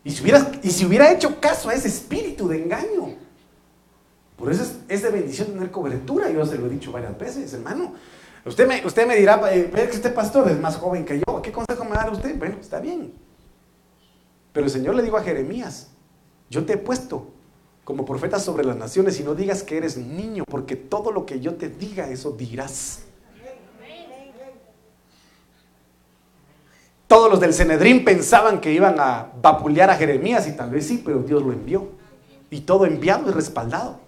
[0.03, 3.20] Y si hubiera hecho caso a ese espíritu de engaño.
[4.41, 6.27] Por eso es, de bendición tener cobertura.
[6.31, 7.93] Yo se lo he dicho varias veces, hermano.
[8.43, 11.41] Usted me, usted me dirá, eh, ve que este pastor es más joven que yo.
[11.43, 12.35] ¿Qué consejo me da usted?
[12.39, 13.13] Bueno, está bien.
[14.51, 15.91] Pero el Señor le dijo a Jeremías,
[16.49, 17.27] yo te he puesto
[17.83, 21.39] como profeta sobre las naciones y no digas que eres niño, porque todo lo que
[21.39, 23.03] yo te diga, eso dirás.
[27.05, 30.99] Todos los del Cenedrín pensaban que iban a vapulear a Jeremías y tal vez sí,
[31.05, 31.89] pero Dios lo envió.
[32.49, 33.99] Y todo enviado y respaldado.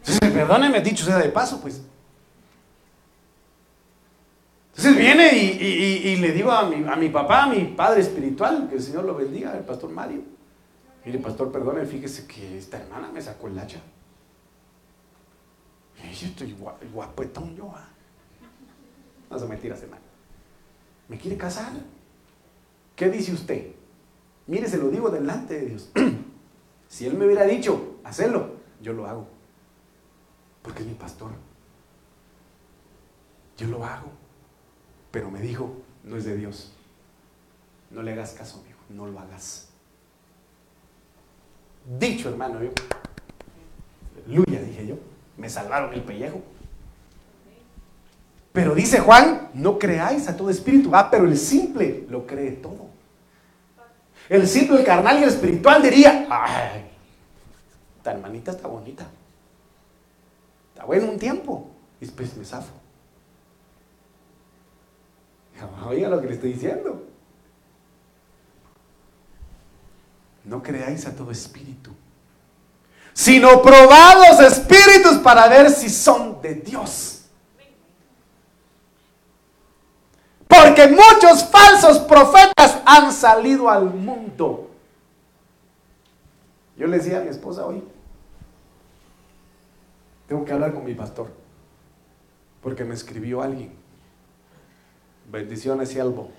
[0.00, 1.82] Entonces, perdóneme, dicho sea de paso, pues.
[4.76, 8.76] Entonces viene y, le digo a mi, a mi, papá, a mi padre espiritual, que
[8.76, 10.22] el Señor lo bendiga, el pastor Mario.
[11.04, 13.80] Mire, pastor, perdone, fíjese que esta hermana me sacó el hacha.
[16.02, 16.56] Y yo estoy
[16.92, 17.72] guapetón yo.
[17.74, 17.88] ¿ah?
[19.30, 20.02] No se mentiras, hermano.
[21.08, 21.72] ¿Me quiere casar?
[22.96, 23.72] ¿Qué dice usted?
[24.46, 25.90] Mire, se lo digo delante de Dios.
[26.88, 29.39] si Él me hubiera dicho, hacerlo, yo lo hago.
[30.62, 31.30] Porque es mi pastor.
[33.56, 34.10] Yo lo hago.
[35.10, 36.72] Pero me dijo, no es de Dios.
[37.90, 38.78] No le hagas caso, amigo.
[38.88, 39.68] No lo hagas.
[41.98, 42.70] Dicho, hermano, yo.
[44.26, 44.96] Aleluya, dije yo.
[45.36, 46.42] Me salvaron el pellejo.
[48.52, 50.90] Pero dice Juan, no creáis a todo espíritu.
[50.92, 52.88] Ah, pero el simple lo cree todo.
[54.28, 56.88] El simple, el carnal y el espiritual diría, ay,
[57.96, 59.06] esta hermanita está bonita.
[60.80, 61.68] Está bueno un tiempo.
[62.00, 62.72] Y después me zafo.
[65.86, 67.06] Oiga lo que le estoy diciendo.
[70.42, 71.90] No creáis a todo espíritu,
[73.12, 77.26] sino probad los espíritus para ver si son de Dios.
[80.48, 84.70] Porque muchos falsos profetas han salido al mundo.
[86.74, 87.84] Yo le decía a mi esposa hoy,
[90.30, 91.28] tengo que hablar con mi pastor,
[92.62, 93.72] porque me escribió alguien.
[95.28, 96.30] Bendiciones, siervo.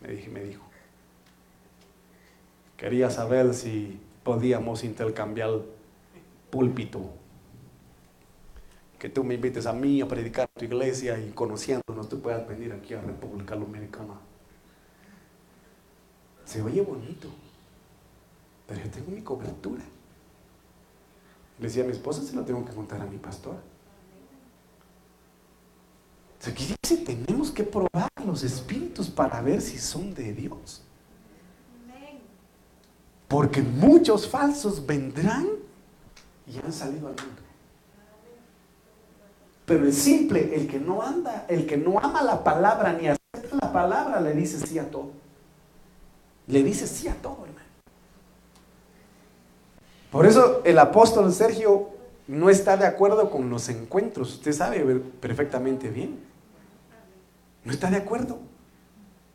[0.00, 0.64] Me, dije, me dijo.
[2.78, 5.60] Quería saber si podíamos intercambiar
[6.48, 7.10] púlpito
[8.98, 12.48] que tú me invites a mí a predicar a tu iglesia y conociéndonos tú puedas
[12.48, 14.14] venir aquí a República Dominicana.
[16.46, 17.28] Se oye bonito,
[18.66, 19.84] pero yo tengo mi cobertura.
[21.58, 23.56] Le decía mi esposa, se lo tengo que contar a mi pastor.
[26.46, 30.82] Aquí dice, tenemos que probar los espíritus para ver si son de Dios.
[33.26, 35.46] Porque muchos falsos vendrán
[36.46, 37.42] y han salido al mundo.
[39.66, 43.58] Pero el simple, el que no anda, el que no ama la palabra ni acepta
[43.60, 45.10] la palabra, le dice sí a todo.
[46.46, 47.67] Le dice sí a todo, hermano.
[50.10, 51.90] Por eso el apóstol Sergio
[52.26, 54.34] no está de acuerdo con los encuentros.
[54.34, 54.80] Usted sabe
[55.20, 56.18] perfectamente bien.
[57.64, 58.38] No está de acuerdo.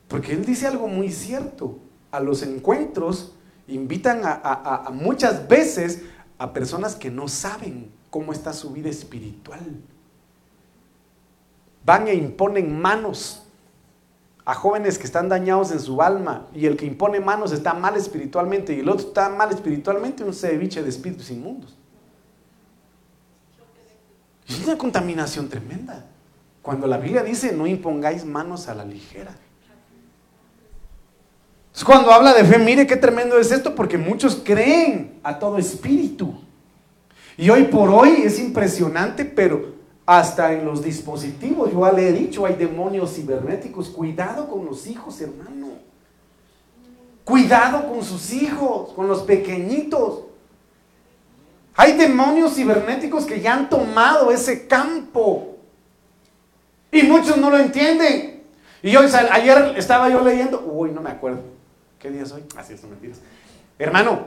[0.08, 1.78] Porque él dice algo muy cierto.
[2.10, 3.34] A los encuentros
[3.66, 6.02] invitan a muchas veces
[6.38, 9.60] a personas que no saben cómo está su vida espiritual
[11.84, 13.43] van e imponen manos
[14.44, 17.96] a jóvenes que están dañados en su alma y el que impone manos está mal
[17.96, 21.74] espiritualmente y el otro está mal espiritualmente, un ceviche de espíritus inmundos.
[24.46, 26.04] es una contaminación tremenda.
[26.60, 29.34] Cuando la Biblia dice no impongáis manos a la ligera.
[31.82, 36.40] Cuando habla de fe, mire qué tremendo es esto, porque muchos creen a todo espíritu.
[37.36, 39.73] Y hoy por hoy es impresionante, pero
[40.06, 43.88] hasta en los dispositivos, yo le he dicho, hay demonios cibernéticos.
[43.88, 45.68] Cuidado con los hijos, hermano.
[47.24, 50.24] Cuidado con sus hijos, con los pequeñitos.
[51.74, 55.56] Hay demonios cibernéticos que ya han tomado ese campo.
[56.92, 58.42] Y muchos no lo entienden.
[58.82, 61.42] Y yo ayer estaba yo leyendo, uy, no me acuerdo.
[61.98, 62.44] ¿Qué día es hoy?
[62.56, 63.18] Así ah, es, mentiras.
[63.78, 64.26] Hermano,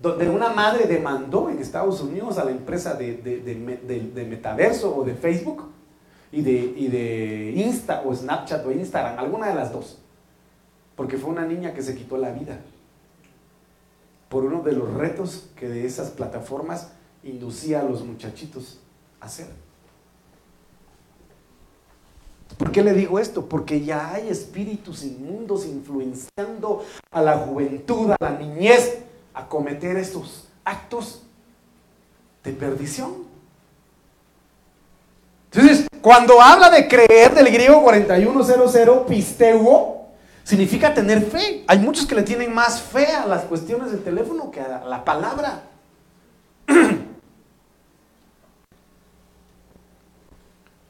[0.00, 5.64] donde una madre demandó en Estados Unidos a la empresa de, metaverso o de Facebook
[6.32, 9.98] y de, y de Insta o Snapchat o Instagram, alguna de las dos,
[10.96, 12.60] porque fue una niña que se quitó la vida
[14.30, 16.92] por uno de los retos que de esas plataformas
[17.22, 18.78] inducía a los muchachitos
[19.20, 19.48] a hacer.
[22.56, 23.46] ¿Por qué le digo esto?
[23.46, 28.98] Porque ya hay espíritus inmundos influenciando a la juventud, a la niñez,
[29.34, 31.22] a cometer estos actos
[32.44, 33.30] de perdición.
[35.52, 40.08] Entonces, cuando habla de creer del griego 4100, pisteuo,
[40.44, 41.64] significa tener fe.
[41.66, 45.04] Hay muchos que le tienen más fe a las cuestiones del teléfono que a la
[45.04, 45.62] palabra.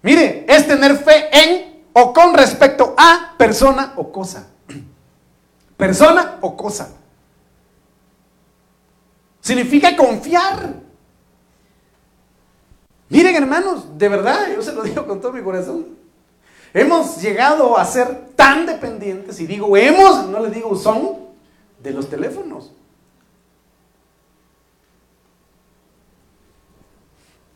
[0.02, 4.46] Mire, es tener fe en o con respecto a persona o cosa.
[5.76, 6.99] Persona o cosa.
[9.50, 10.74] Significa confiar.
[13.08, 15.88] Miren hermanos, de verdad, yo se lo digo con todo mi corazón.
[16.72, 21.16] Hemos llegado a ser tan dependientes, y digo hemos, no les digo son,
[21.82, 22.72] de los teléfonos.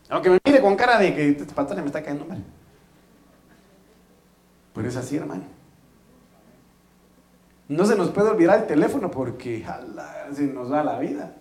[0.09, 2.43] Aunque me mire con cara de que este patrón me está cayendo mal.
[4.73, 5.43] Pero es así, hermano.
[7.69, 9.65] No se nos puede olvidar el teléfono porque
[10.33, 11.37] se nos va la vida.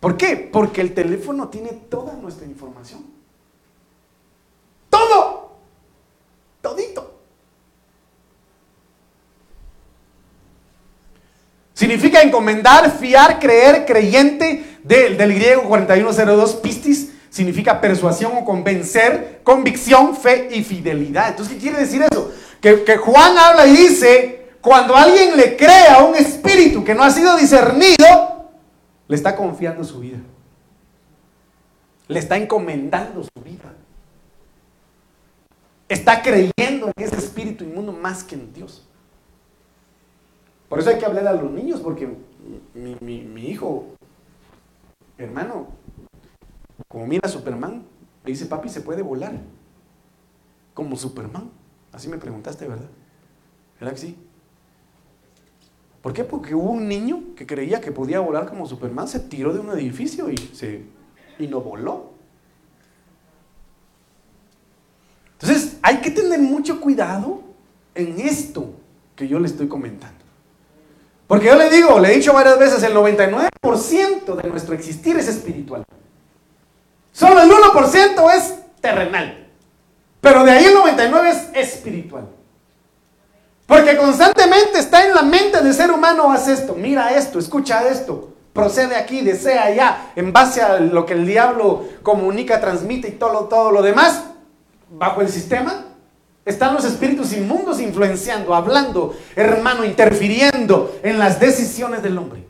[0.00, 0.48] ¿Por qué?
[0.50, 3.04] Porque el teléfono tiene toda nuestra información.
[4.88, 5.52] Todo.
[6.62, 7.18] Todito.
[11.74, 20.48] Significa encomendar, fiar, creer, creyente, del griego 4102, pistis, significa persuasión o convencer, convicción, fe
[20.52, 21.28] y fidelidad.
[21.28, 22.32] Entonces, ¿qué quiere decir eso?
[22.60, 27.02] Que, que Juan habla y dice, cuando alguien le cree a un espíritu que no
[27.02, 28.39] ha sido discernido,
[29.10, 30.18] le está confiando su vida.
[32.06, 33.74] Le está encomendando su vida.
[35.88, 38.86] Está creyendo en ese espíritu inmundo más que en Dios.
[40.68, 42.18] Por eso hay que hablar a los niños, porque
[42.72, 43.96] mi, hijo,
[45.18, 45.70] hermano,
[46.86, 47.84] como mira a Superman,
[48.22, 49.40] me dice, papi, se puede volar.
[50.72, 51.50] Como Superman.
[51.90, 52.90] Así me preguntaste, ¿verdad?
[53.80, 54.16] ¿Verdad que sí?
[56.02, 56.24] ¿Por qué?
[56.24, 59.70] Porque hubo un niño que creía que podía volar como Superman, se tiró de un
[59.70, 60.82] edificio y, se,
[61.38, 62.10] y no voló.
[65.32, 67.42] Entonces, hay que tener mucho cuidado
[67.94, 68.74] en esto
[69.14, 70.18] que yo le estoy comentando.
[71.26, 75.28] Porque yo le digo, le he dicho varias veces, el 99% de nuestro existir es
[75.28, 75.84] espiritual.
[77.12, 79.48] Solo el 1% es terrenal.
[80.20, 82.28] Pero de ahí el 99% es espiritual.
[83.70, 88.30] Porque constantemente está en la mente del ser humano, haz esto, mira esto, escucha esto,
[88.52, 93.44] procede aquí, desea allá, en base a lo que el diablo comunica, transmite y todo,
[93.44, 94.24] todo lo demás,
[94.90, 95.84] bajo el sistema,
[96.44, 102.48] están los espíritus inmundos influenciando, hablando, hermano, interfiriendo en las decisiones del hombre.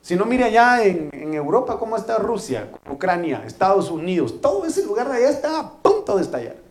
[0.00, 4.86] Si no, mire allá en, en, Europa cómo está Rusia, Ucrania, Estados Unidos, todo ese
[4.86, 6.69] lugar de allá está a punto de estallar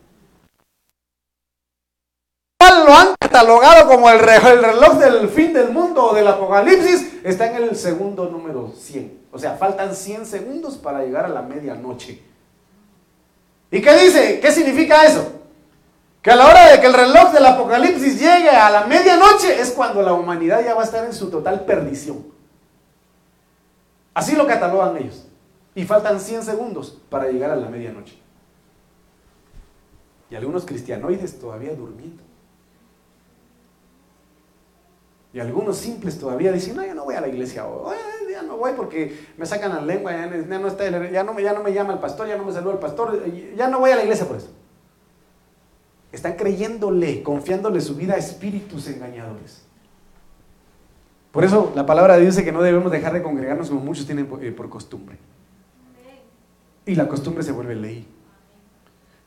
[2.68, 7.62] lo han catalogado como el reloj del fin del mundo o del apocalipsis, está en
[7.62, 9.20] el segundo número 100.
[9.32, 12.22] O sea, faltan 100 segundos para llegar a la medianoche.
[13.70, 14.40] ¿Y qué dice?
[14.40, 15.32] ¿Qué significa eso?
[16.20, 19.70] Que a la hora de que el reloj del apocalipsis llegue a la medianoche es
[19.70, 22.26] cuando la humanidad ya va a estar en su total perdición.
[24.12, 25.26] Así lo catalogan ellos.
[25.74, 28.18] Y faltan 100 segundos para llegar a la medianoche.
[30.28, 32.29] Y algunos cristianoides todavía durmiendo.
[35.32, 37.92] Y algunos simples todavía dicen, no, yo no voy a la iglesia, o
[38.30, 41.92] ya no voy porque me sacan la lengua, ya no, está, ya, no me, llama
[41.92, 43.24] el pastor, ya no me saluda el pastor,
[43.56, 44.48] ya no voy a la iglesia por eso.
[46.10, 49.62] Están creyéndole, confiándole su vida a espíritus engañadores.
[51.30, 54.50] Por eso la palabra dice que no debemos dejar de congregarnos como muchos tienen eh,
[54.50, 55.16] por costumbre.
[56.86, 58.08] Y la costumbre se vuelve ley.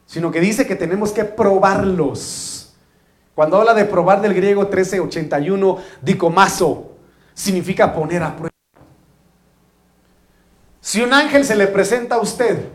[0.06, 2.53] Sino que dice que tenemos que probarlos
[3.36, 6.92] cuando habla de probar del griego 1381, dicomazo,
[7.34, 8.50] significa poner a prueba.
[10.80, 12.68] Si un ángel se le presenta a usted,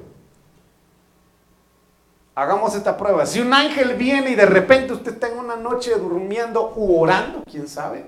[2.35, 3.27] hagamos esta prueba.
[3.27, 7.45] Si un ángel viene y de repente usted está en una noche durmiendo u orando,
[7.49, 8.07] quién sabe,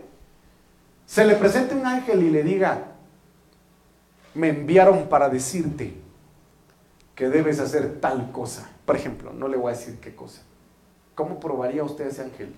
[1.06, 2.86] se le presenta un ángel y le diga,
[4.34, 5.94] me enviaron para decirte
[7.14, 8.70] que debes hacer tal cosa.
[8.84, 10.42] Por ejemplo, no le voy a decir qué cosa.
[11.20, 12.54] ¿Cómo probaría usted ese ángel?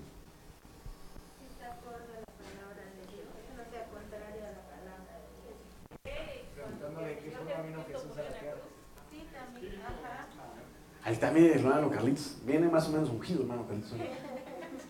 [11.02, 12.36] Ahí también, hermano Carlitos.
[12.46, 13.94] Viene más o menos ungido, hermano Carlitos.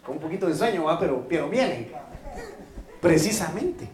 [0.04, 1.92] Con un poquito de sueño, va, pero, viene.
[3.00, 3.88] Precisamente.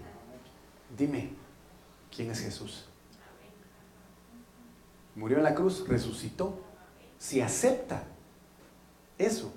[0.99, 1.31] Dime,
[2.11, 2.89] ¿quién es Jesús?
[5.15, 6.65] Murió en la cruz, resucitó.
[7.17, 8.03] Si acepta
[9.17, 9.53] eso,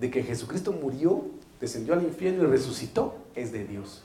[0.00, 1.26] de que Jesucristo murió,
[1.60, 4.02] descendió al infierno y resucitó, es de Dios.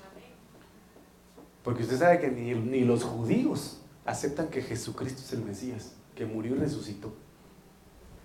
[1.63, 6.55] Porque usted sabe que ni, los judíos aceptan que Jesucristo es el Mesías, que murió
[6.55, 7.13] y resucitó.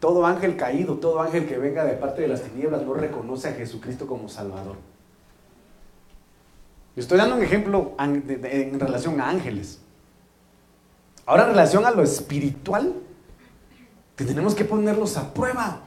[0.01, 3.53] Todo ángel caído, todo ángel que venga de parte de las tinieblas no reconoce a
[3.53, 4.77] Jesucristo como Salvador.
[6.97, 9.81] Estoy dando un ejemplo en relación a ángeles.
[11.25, 12.95] Ahora en relación a lo espiritual,
[14.17, 15.83] tenemos que ponerlos a prueba.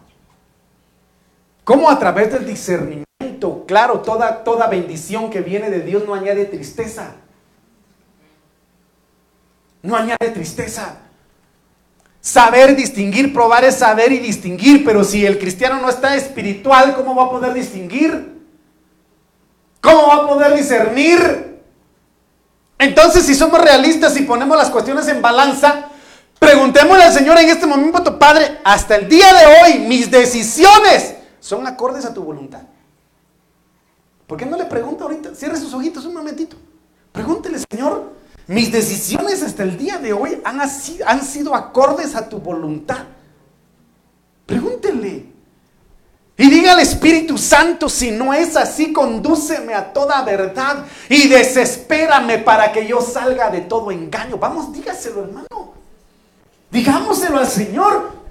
[1.64, 3.64] ¿Cómo a través del discernimiento?
[3.68, 7.16] Claro, toda, toda bendición que viene de Dios no añade tristeza.
[9.82, 10.97] No añade tristeza.
[12.20, 17.16] Saber distinguir, probar es saber y distinguir, pero si el cristiano no está espiritual, ¿cómo
[17.16, 18.41] va a poder distinguir?
[19.82, 21.61] ¿Cómo va a poder discernir?
[22.80, 25.89] Entonces, si somos realistas y ponemos las cuestiones en balanza,
[26.39, 31.67] preguntémosle al Señor en este momento, Padre, hasta el día de hoy, mis decisiones son
[31.67, 32.61] acordes a tu voluntad.
[34.25, 35.35] ¿Por qué no le pregunta ahorita?
[35.35, 36.55] Cierre sus ojitos un momentito.
[37.11, 38.13] Pregúntele, Señor,
[38.47, 42.99] mis decisiones hasta el día de hoy han, han sido acordes a tu voluntad.
[44.45, 45.33] Pregúntele.
[46.37, 52.37] Y diga al Espíritu Santo, si no es así, condúceme a toda verdad y desespérame
[52.37, 54.37] para que yo salga de todo engaño.
[54.37, 55.73] Vamos, dígaselo, hermano.
[56.71, 58.22] Digámoselo al Señor.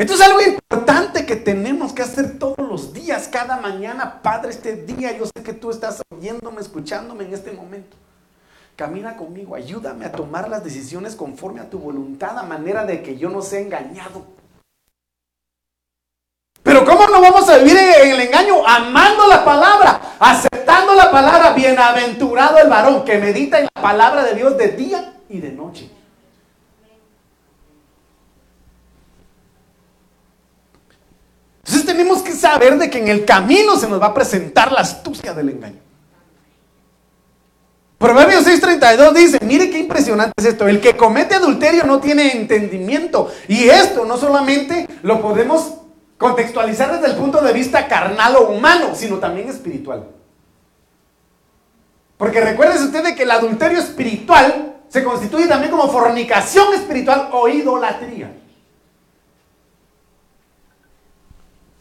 [0.00, 4.22] Esto es algo importante que tenemos que hacer todos los días, cada mañana.
[4.22, 7.98] Padre, este día yo sé que tú estás oyéndome, escuchándome en este momento.
[8.76, 13.18] Camina conmigo, ayúdame a tomar las decisiones conforme a tu voluntad, a manera de que
[13.18, 14.24] yo no sea engañado.
[16.62, 18.66] Pero ¿cómo no vamos a vivir en el engaño?
[18.66, 24.34] Amando la palabra, aceptando la palabra, bienaventurado el varón que medita en la palabra de
[24.34, 25.90] Dios de día y de noche.
[31.70, 34.80] Entonces tenemos que saber de que en el camino se nos va a presentar la
[34.80, 35.78] astucia del engaño.
[37.96, 43.30] Proverbios 6:32 dice, mire qué impresionante es esto, el que comete adulterio no tiene entendimiento.
[43.46, 45.74] Y esto no solamente lo podemos
[46.18, 50.08] contextualizar desde el punto de vista carnal o humano, sino también espiritual.
[52.16, 57.46] Porque recuérdese usted de que el adulterio espiritual se constituye también como fornicación espiritual o
[57.46, 58.32] idolatría.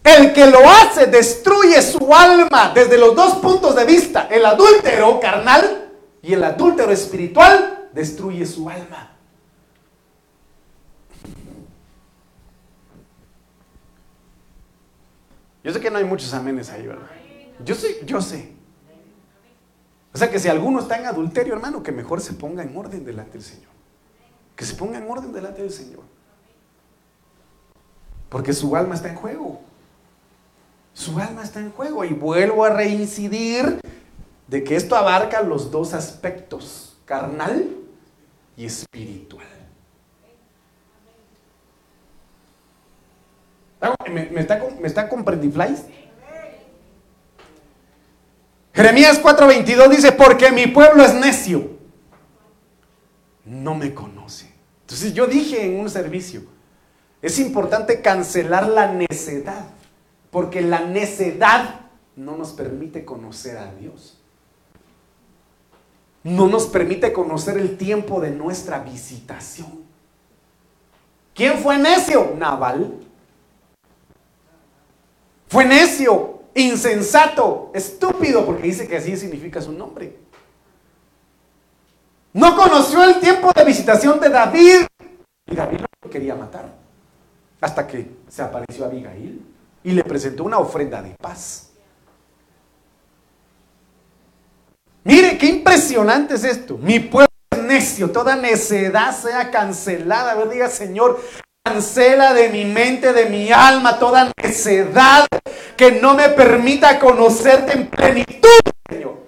[0.04, 4.28] El que lo hace destruye su alma desde los dos puntos de vista.
[4.30, 5.92] El adúltero carnal
[6.22, 9.18] y el adúltero espiritual destruye su alma.
[15.64, 17.08] Yo sé que no hay muchos amenes ahí, ¿verdad?
[17.64, 18.54] Yo sé, yo sé.
[20.14, 23.06] O sea que si alguno está en adulterio, hermano, que mejor se ponga en orden
[23.06, 23.70] delante del Señor.
[24.56, 26.04] Que se ponga en orden delante del Señor.
[28.30, 29.62] Porque su alma está en juego.
[31.00, 32.04] Su alma está en juego.
[32.04, 33.80] Y vuelvo a reincidir
[34.48, 37.70] de que esto abarca los dos aspectos, carnal
[38.58, 39.48] y espiritual.
[44.12, 45.64] ¿Me, está, me está comprendiendo?
[48.74, 51.78] Jeremías 4:22 dice, porque mi pueblo es necio,
[53.46, 54.52] no me conoce.
[54.82, 56.42] Entonces yo dije en un servicio,
[57.22, 59.79] es importante cancelar la necedad.
[60.32, 61.82] Porque la necedad
[62.16, 64.18] no nos permite conocer a Dios.
[66.24, 69.86] No nos permite conocer el tiempo de nuestra visitación.
[71.34, 72.36] ¿Quién fue necio?
[72.38, 73.00] Naval.
[75.48, 80.20] Fue necio, insensato, estúpido, porque dice que así significa su nombre.
[82.34, 84.86] No conoció el tiempo de visitación de David.
[85.48, 86.76] Y David lo quería matar.
[87.62, 89.49] Hasta que se apareció Abigail
[89.84, 91.70] y le presentó una ofrenda de paz.
[95.04, 96.78] Mire qué impresionante es esto.
[96.78, 100.32] Mi pueblo es necio, toda necedad sea cancelada.
[100.32, 101.20] A ver, diga Señor,
[101.64, 105.26] cancela de mi mente, de mi alma, toda necedad
[105.76, 108.50] que no me permita conocerte en plenitud,
[108.90, 109.20] Señor.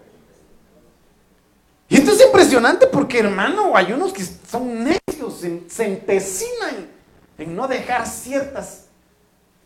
[1.88, 6.89] Y esto es impresionante porque, hermano, hay unos que son necios, se, se empecinan
[7.38, 8.86] en no dejar ciertas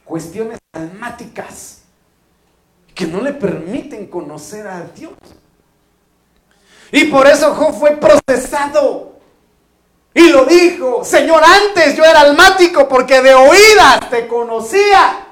[0.05, 1.81] cuestiones almáticas
[2.93, 5.13] que no le permiten conocer a Dios.
[6.91, 9.15] Y por eso Job fue procesado.
[10.13, 15.27] Y lo dijo, Señor, antes yo era almático porque de oídas te conocía.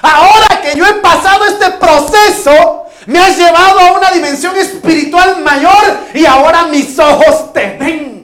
[0.00, 5.98] Ahora que yo he pasado este proceso, me has llevado a una dimensión espiritual mayor
[6.14, 8.16] y ahora mis ojos te ven.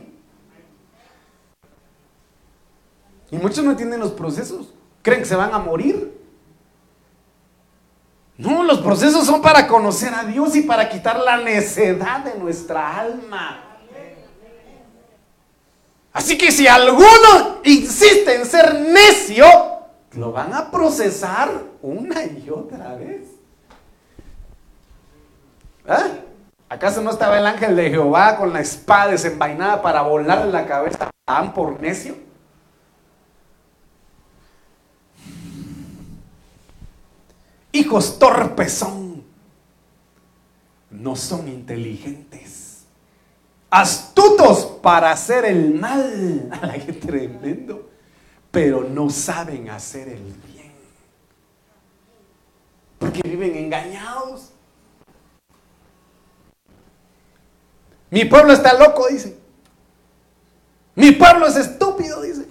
[3.30, 4.68] Y muchos no entienden los procesos.
[5.02, 6.12] Creen que se van a morir.
[8.38, 12.98] No, los procesos son para conocer a Dios y para quitar la necedad de nuestra
[12.98, 13.72] alma.
[16.12, 19.46] Así que si alguno insiste en ser necio,
[20.12, 21.50] lo van a procesar
[21.80, 23.22] una y otra vez.
[25.88, 26.08] ¿Ah?
[26.68, 31.10] ¿Acaso no estaba el ángel de Jehová con la espada desenvainada para volarle la cabeza
[31.26, 32.14] a por necio?
[37.72, 39.24] Hijos torpes son,
[40.90, 42.84] no son inteligentes,
[43.70, 46.50] astutos para hacer el mal.
[46.62, 47.88] ¡Ay, qué tremendo!
[48.50, 50.72] Pero no saben hacer el bien.
[52.98, 54.50] Porque viven engañados.
[58.10, 59.38] Mi pueblo está loco, dice.
[60.94, 62.46] Mi pueblo es estúpido, dice.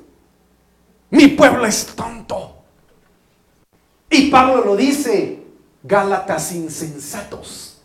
[1.12, 2.51] Mi pueblo es tonto.
[4.14, 5.42] Y Pablo lo dice,
[5.84, 7.82] Gálatas insensatos,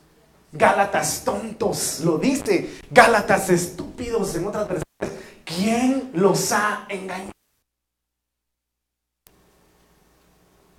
[0.51, 5.25] Gálatas tontos, lo dice, Gálatas estúpidos en otras versiones.
[5.45, 7.31] ¿Quién los ha engañado?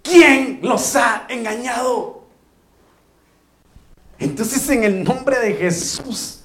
[0.04, 2.24] ¿Quién los ha engañado?
[4.20, 6.42] Entonces en el nombre de Jesús,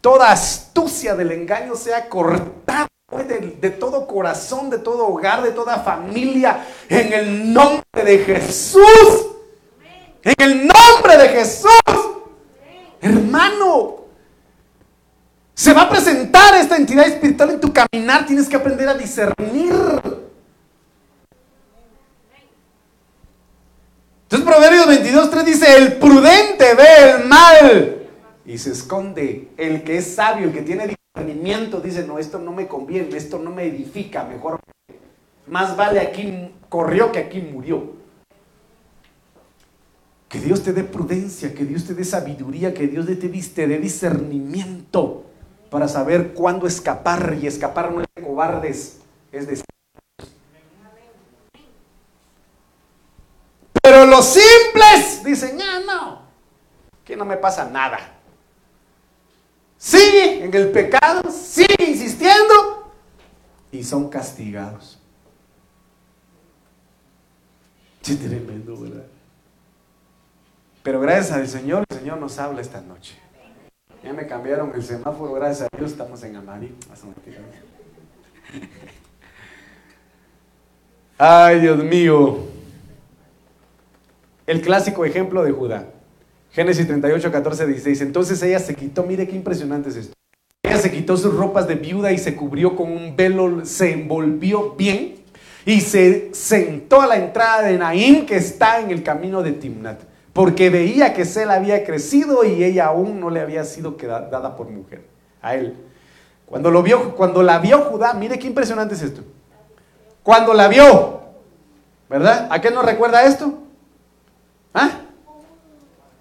[0.00, 6.64] toda astucia del engaño sea cortada de, todo corazón, de todo hogar, de toda familia,
[6.88, 9.26] en el nombre de Jesús.
[10.22, 11.70] En el nombre de Jesús.
[13.00, 14.04] Hermano,
[15.54, 18.26] se va a presentar esta entidad espiritual en tu caminar.
[18.26, 19.74] Tienes que aprender a discernir.
[24.22, 28.08] Entonces Proverbios 22.3 dice, el prudente ve el mal
[28.46, 29.48] y se esconde.
[29.56, 30.99] El que es sabio, el que tiene
[31.82, 34.60] dice, no, esto no me conviene, esto no me edifica, mejor,
[35.46, 37.98] más vale aquí corrió que aquí murió.
[40.28, 45.24] Que Dios te dé prudencia, que Dios te dé sabiduría, que Dios te, dé discernimiento
[45.70, 49.00] para saber cuándo escapar y escapar no es de cobardes,
[49.32, 49.60] es de...
[53.82, 56.22] Pero los simples dicen, ya no,
[57.04, 58.19] que no me pasa nada
[59.80, 62.92] sigue en el pecado, sigue insistiendo
[63.72, 64.98] y son castigados.
[68.02, 69.06] Qué tremendo, ¿verdad?
[70.82, 73.16] Pero gracias al Señor, el Señor nos habla esta noche.
[74.02, 76.74] Ya me cambiaron el semáforo, gracias a Dios estamos en amarillo.
[81.18, 82.38] Ay, Dios mío.
[84.46, 85.86] El clásico ejemplo de Judá.
[86.52, 88.00] Génesis 38, 14, 16.
[88.02, 90.14] Entonces ella se quitó, mire qué impresionante es esto.
[90.62, 94.74] Ella se quitó sus ropas de viuda y se cubrió con un velo, se envolvió
[94.74, 95.16] bien
[95.64, 100.00] y se sentó a la entrada de Naín que está en el camino de Timnat,
[100.32, 104.68] porque veía que Sela había crecido y ella aún no le había sido dada por
[104.68, 105.02] mujer
[105.40, 105.76] a él.
[106.46, 109.22] Cuando, lo vio, cuando la vio Judá, mire qué impresionante es esto.
[110.22, 111.20] Cuando la vio,
[112.08, 112.48] ¿verdad?
[112.50, 113.58] ¿A qué nos recuerda esto?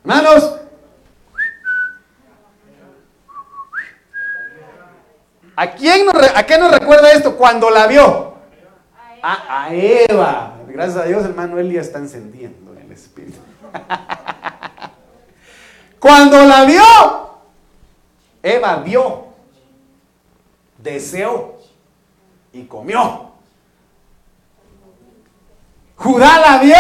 [0.04, 0.56] Hermanos,
[5.56, 7.36] ¿a quién a qué nos recuerda esto?
[7.36, 8.30] Cuando la vio.
[9.22, 10.56] A, Eva.
[10.68, 13.38] Gracias a Dios, hermano Elia está encendiendo el espíritu.
[16.00, 16.82] Cuando la vio,
[18.42, 19.26] Eva vio,
[20.78, 21.58] deseó
[22.54, 23.34] y comió.
[25.98, 26.78] Judá la vio,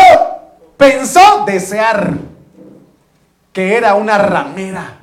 [0.78, 2.28] pensó desear
[3.54, 5.00] que era una ramera,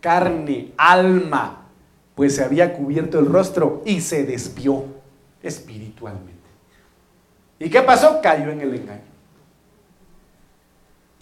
[0.00, 1.66] carne, alma,
[2.14, 4.84] pues se había cubierto el rostro y se desvió
[5.42, 6.32] espiritualmente.
[7.58, 8.20] ¿Y qué pasó?
[8.20, 9.12] Cayó en el engaño.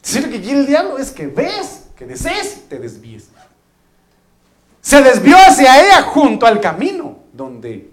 [0.03, 3.28] Si lo que el diablo es que ves, que desees, te desvíes.
[4.80, 7.91] Se desvió hacia ella junto al camino donde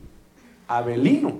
[0.68, 1.40] Abelino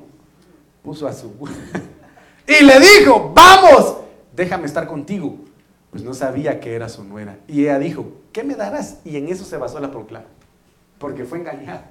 [0.84, 1.32] puso a su...
[2.48, 3.98] y le dijo, vamos,
[4.36, 5.38] déjame estar contigo
[5.92, 7.40] pues no sabía que era su nuera.
[7.48, 9.00] Y ella dijo, ¿qué me darás?
[9.06, 10.28] Y en eso se basó la proclama,
[11.00, 11.90] porque fue engañada.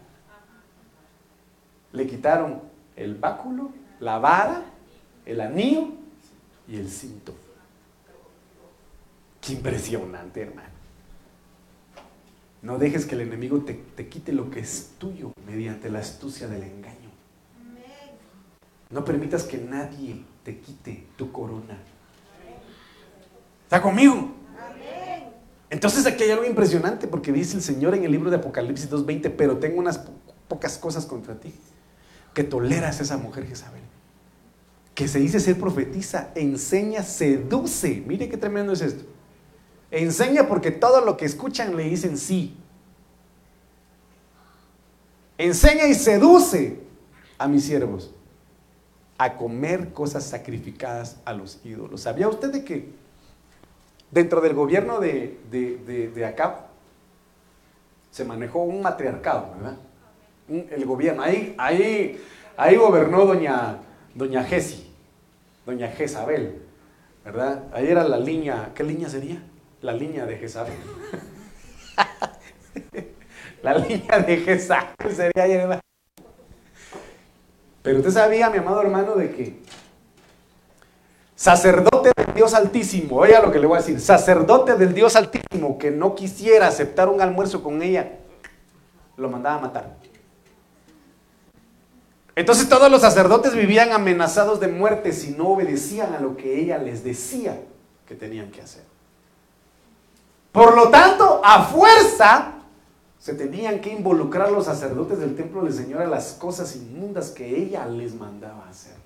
[1.92, 2.62] Le quitaron
[2.94, 3.70] el báculo,
[4.00, 4.62] la vara,
[5.24, 5.88] el anillo
[6.68, 7.34] y el cinto.
[9.40, 10.76] Qué impresionante, hermano.
[12.62, 16.48] No dejes que el enemigo te, te quite lo que es tuyo mediante la astucia
[16.48, 16.96] del engaño.
[18.90, 21.78] No permitas que nadie te quite tu corona.
[23.66, 24.30] ¿Está conmigo?
[25.70, 29.34] Entonces aquí hay algo impresionante porque dice el Señor en el libro de Apocalipsis 2.20,
[29.36, 30.00] pero tengo unas
[30.46, 31.52] pocas cosas contra ti,
[32.32, 33.82] que toleras a esa mujer Jezabel,
[34.94, 38.04] que se dice ser profetiza, enseña, seduce.
[38.06, 39.04] Mire qué tremendo es esto.
[39.90, 42.56] Enseña porque todo lo que escuchan le dicen sí.
[45.38, 46.80] Enseña y seduce
[47.36, 48.14] a mis siervos
[49.18, 52.02] a comer cosas sacrificadas a los ídolos.
[52.02, 53.05] ¿Sabía usted de que
[54.10, 56.66] dentro del gobierno de, de, acá
[58.10, 59.76] se manejó un matriarcado, ¿verdad?
[60.48, 62.22] el gobierno, ahí, ahí,
[62.56, 63.78] ahí gobernó doña,
[64.14, 64.46] doña
[65.66, 66.62] doña Jezabel,
[67.24, 67.64] ¿verdad?
[67.72, 69.42] Ahí era la línea, ¿qué línea sería?
[69.82, 70.78] La línea de Jezabel.
[73.62, 75.46] la línea de Jezabel sería
[77.86, 79.60] pero usted sabía, mi amado hermano, de que
[81.36, 81.95] sacerdote
[82.36, 86.14] Dios Altísimo, oiga lo que le voy a decir, sacerdote del Dios Altísimo que no
[86.14, 88.18] quisiera aceptar un almuerzo con ella,
[89.16, 89.96] lo mandaba a matar.
[92.36, 96.76] Entonces todos los sacerdotes vivían amenazados de muerte si no obedecían a lo que ella
[96.78, 97.58] les decía
[98.06, 98.84] que tenían que hacer.
[100.52, 102.52] Por lo tanto, a fuerza,
[103.18, 107.56] se tenían que involucrar los sacerdotes del templo del Señor a las cosas inmundas que
[107.56, 109.05] ella les mandaba hacer.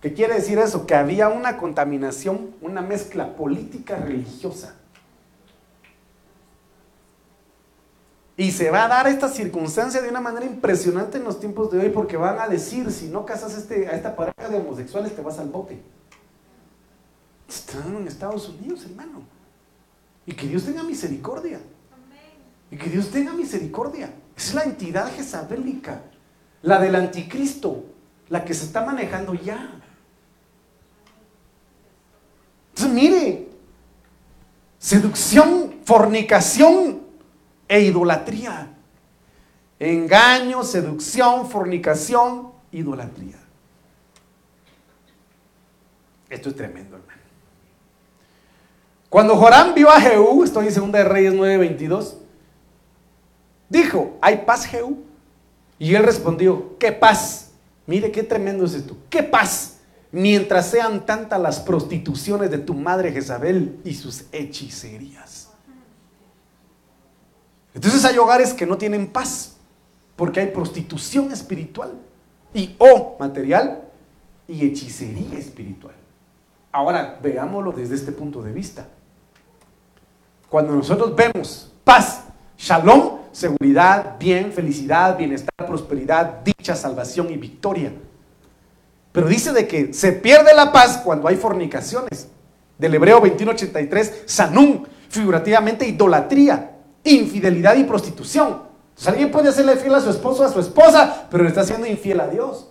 [0.00, 0.86] ¿Qué quiere decir eso?
[0.86, 4.74] Que había una contaminación, una mezcla política religiosa.
[8.40, 11.78] Y se va a dar esta circunstancia de una manera impresionante en los tiempos de
[11.78, 15.20] hoy porque van a decir, si no casas este, a esta pareja de homosexuales, te
[15.20, 15.78] vas al bote.
[17.46, 19.24] Están en Estados Unidos, hermano.
[20.24, 21.60] Y que Dios tenga misericordia.
[22.70, 24.10] Y que Dios tenga misericordia.
[24.34, 26.00] Es la entidad jezabélica,
[26.62, 27.84] la del anticristo,
[28.30, 29.79] la que se está manejando ya.
[32.88, 33.48] Mire,
[34.78, 37.00] seducción, fornicación
[37.68, 38.74] e idolatría.
[39.78, 43.38] Engaño, seducción, fornicación, idolatría.
[46.28, 47.20] Esto es tremendo, hermano.
[49.08, 52.14] Cuando Joram vio a Jehú, estoy en 2 de Reyes 9:22,
[53.68, 55.02] dijo, ¿hay paz Jehú?
[55.80, 57.50] Y él respondió, ¿qué paz?
[57.86, 59.79] Mire qué tremendo es esto, ¿qué paz?
[60.12, 65.50] Mientras sean tantas las prostituciones de tu madre Jezabel y sus hechicerías.
[67.74, 69.56] Entonces hay hogares que no tienen paz,
[70.16, 71.92] porque hay prostitución espiritual
[72.52, 73.82] y o material
[74.48, 75.94] y hechicería espiritual.
[76.72, 78.88] Ahora veámoslo desde este punto de vista.
[80.48, 82.24] Cuando nosotros vemos paz,
[82.58, 87.92] shalom, seguridad, bien, felicidad, bienestar, prosperidad, dicha, salvación y victoria.
[89.12, 92.28] Pero dice de que se pierde la paz cuando hay fornicaciones.
[92.78, 96.70] Del Hebreo 21:83, sanum, figurativamente idolatría,
[97.04, 98.70] infidelidad y prostitución.
[99.06, 102.20] Alguien puede hacerle fiel a su esposo a su esposa, pero le está haciendo infiel
[102.20, 102.68] a Dios.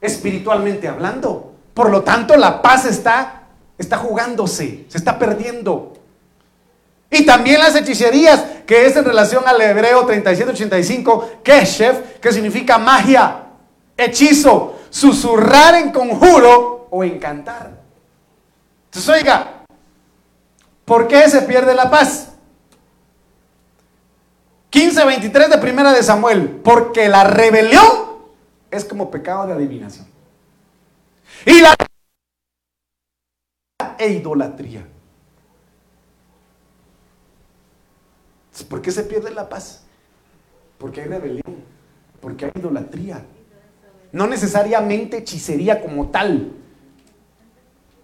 [0.00, 1.52] Espiritualmente hablando.
[1.72, 3.44] Por lo tanto, la paz está,
[3.78, 5.92] está jugándose, se está perdiendo.
[7.10, 13.44] Y también las hechicerías, que es en relación al hebreo 3785, keshef, que significa magia,
[13.96, 17.82] hechizo, susurrar en conjuro o encantar.
[18.84, 19.64] Entonces, oiga,
[20.84, 22.28] ¿por qué se pierde la paz?
[24.70, 27.84] 15:23 de Primera de Samuel, porque la rebelión
[28.70, 30.06] es como pecado de adivinación.
[31.44, 31.74] Y la
[33.98, 34.86] e idolatría.
[38.68, 39.82] ¿Por qué se pierde la paz?
[40.78, 41.64] Porque hay rebelión,
[42.20, 43.24] porque hay idolatría.
[44.14, 46.52] No necesariamente hechicería como tal,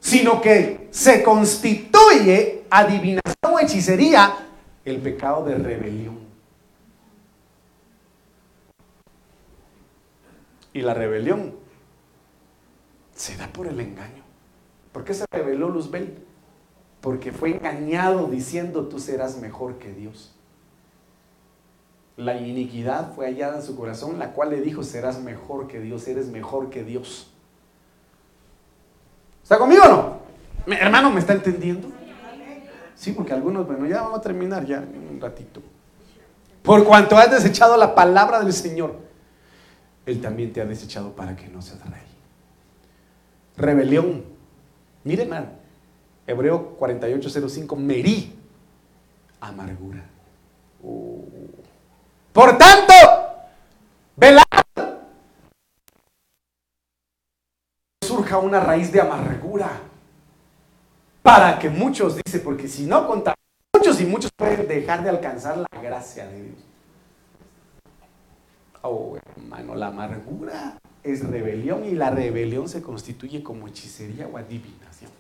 [0.01, 4.35] sino que se constituye adivinación o hechicería
[4.85, 6.19] el pecado de rebelión.
[10.73, 11.55] Y la rebelión
[13.15, 14.25] se da por el engaño.
[14.91, 16.19] ¿Por qué se rebeló Luzbel?
[17.01, 20.35] Porque fue engañado diciendo tú serás mejor que Dios
[22.21, 26.07] la iniquidad fue hallada en su corazón, la cual le dijo, serás mejor que Dios,
[26.07, 27.31] eres mejor que Dios.
[29.43, 30.21] ¿Está conmigo o no?
[30.75, 31.89] hermano, ¿me está entendiendo?
[32.95, 35.63] Sí, porque algunos, bueno, ya vamos a terminar ya en un ratito.
[36.63, 38.97] Por cuanto has desechado la palabra del Señor,
[40.05, 42.03] Él también te ha desechado para que no seas rey.
[43.57, 44.25] Rebelión.
[45.05, 45.47] Mire, hermano,
[46.27, 48.39] Hebreo 4805, merí,
[49.41, 50.05] amargura.
[50.83, 51.60] Uh.
[52.33, 52.95] Por tanto,
[54.17, 54.43] velad.
[58.05, 59.71] Surja una raíz de amargura.
[61.23, 63.35] Para que muchos, dice, porque si no contan
[63.75, 66.59] muchos y muchos pueden dejar de alcanzar la gracia de Dios.
[68.83, 75.11] Oh, hermano, la amargura es rebelión y la rebelión se constituye como hechicería o adivinación.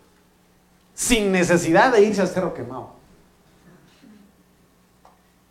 [0.94, 2.94] Sin necesidad de irse a cerro quemado.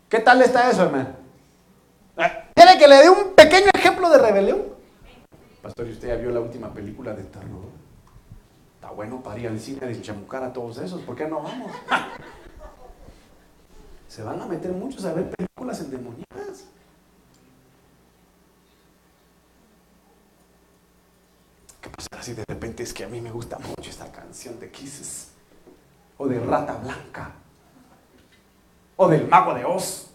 [0.10, 1.19] ¿Qué tal está eso, hermano?
[2.54, 4.62] ¿Quiere que le dé un pequeño ejemplo de rebelión?
[5.62, 7.70] Pastor, ¿y usted ya vio la última película de terror?
[8.76, 11.02] Está bueno para ir al cine a deschamucar a todos esos.
[11.02, 11.72] ¿Por qué no vamos?
[14.10, 16.66] Se van a meter muchos a ver películas endemoniadas.
[21.80, 24.70] ¿Qué pasa si de repente es que a mí me gusta mucho esta canción de
[24.70, 25.30] Kisses?
[26.18, 27.32] O de Rata Blanca.
[28.98, 30.10] O del Mago de Oz.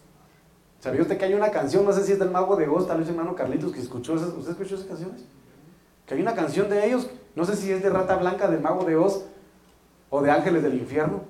[0.85, 2.99] ¿Sabía usted que hay una canción, no sé si es del Mago de Oz, tal
[2.99, 5.25] vez hermano Carlitos, que escuchó esas, ¿usted escuchó esas canciones?
[6.05, 8.85] Que hay una canción de ellos, no sé si es de Rata Blanca, del Mago
[8.85, 9.25] de Oz,
[10.11, 11.23] o de Ángeles del Infierno.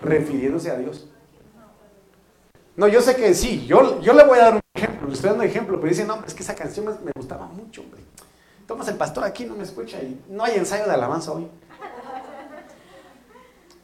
[0.00, 1.06] Refiriéndose a Dios.
[2.74, 5.28] No, yo sé que sí, yo, yo le voy a dar un ejemplo, le estoy
[5.28, 8.00] dando ejemplo, pero dice, no, es que esa canción me, gustaba mucho, hombre.
[8.66, 11.48] Tomas el pastor aquí, no me escucha y no hay ensayo de alabanza hoy.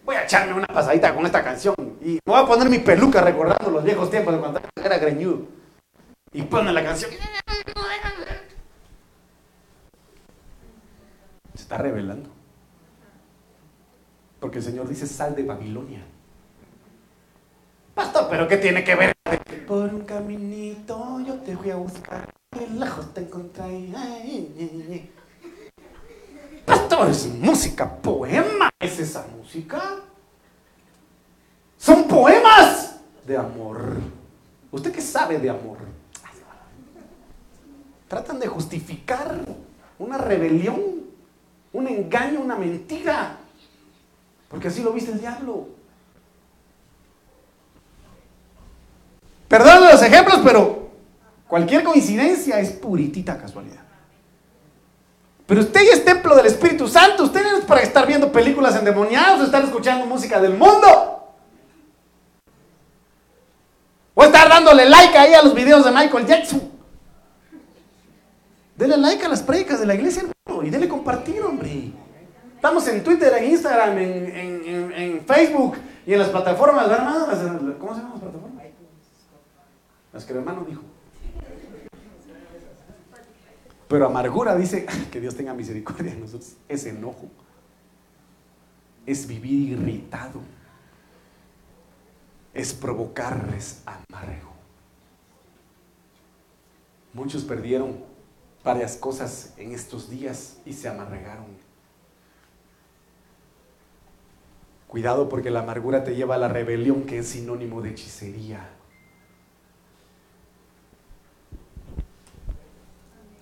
[0.05, 3.23] Voy a echarme una pasadita con esta canción y me voy a poner mi peluca
[3.23, 5.47] recordando los viejos tiempos de cuando era greñudo.
[6.33, 7.11] Y pone la canción.
[11.55, 12.29] Se está revelando.
[14.41, 16.05] Porque el Señor dice, sal de Babilonia.
[17.95, 19.15] Pastor, ¿pero qué tiene que ver?
[19.67, 22.29] Por un caminito yo te voy a buscar,
[22.77, 23.95] lejos te encontré.
[26.67, 29.97] Pastor, es música, poema, ¿es esa música?
[31.79, 33.97] Son poemas de amor.
[34.71, 35.79] ¿Usted qué sabe de amor?
[38.09, 39.41] Tratan de justificar
[39.99, 40.81] una rebelión,
[41.73, 43.39] un engaño, una mentira.
[44.49, 45.69] Porque así lo viste el diablo.
[49.49, 50.91] Perdón los ejemplos, pero
[51.49, 53.85] cualquier coincidencia es puritita casualidad.
[55.47, 57.25] Pero usted ya es templo del Espíritu Santo.
[57.25, 61.35] Usted no es para estar viendo películas endemoniadas o estar escuchando música del mundo.
[64.15, 66.63] O estar dándole like ahí a los videos de Michael Jackson.
[68.77, 71.93] Dele like a las predicas de la iglesia, hermano, y dele compartir, hombre.
[72.57, 75.77] Estamos en Twitter, en Instagram, en, Facebook
[76.07, 77.27] y en las plataformas, ¿verdad,
[77.79, 78.65] ¿Cómo se llaman las plataformas?
[80.13, 80.83] Las que el hermano dijo.
[83.89, 86.57] Pero amargura dice que Dios tenga misericordia de nosotros.
[86.69, 87.29] Es enojo.
[89.07, 90.41] Es vivir irritado.
[92.53, 94.53] Es provocarles amargo.
[97.13, 98.05] Muchos perdieron
[98.65, 101.47] varias cosas en estos días y se amargaron.
[104.89, 108.71] Cuidado porque la amargura te lleva a la rebelión que es sinónimo de hechicería.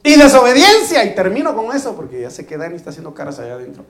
[0.02, 1.04] Y desobediencia.
[1.04, 3.84] Y termino con eso porque ya sé que Dani está haciendo caras allá adentro.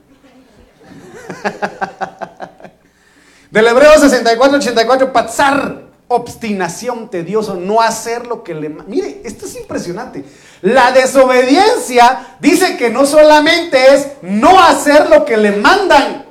[3.51, 8.69] Del Hebreo 64, 84, patzar, obstinación, tedioso, no hacer lo que le...
[8.69, 10.25] Mire, esto es impresionante.
[10.61, 16.25] La desobediencia dice que no solamente es no hacer lo que le mandan,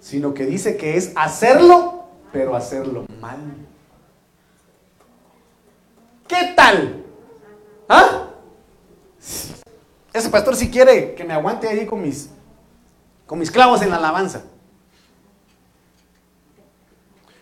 [0.00, 3.38] sino que dice que es hacerlo, pero hacerlo mal.
[6.26, 7.02] ¿Qué tal?
[7.88, 8.33] ¿Ah?
[10.12, 12.30] Ese pastor si quiere que me aguante ahí con mis,
[13.26, 14.44] con mis clavos en la alabanza.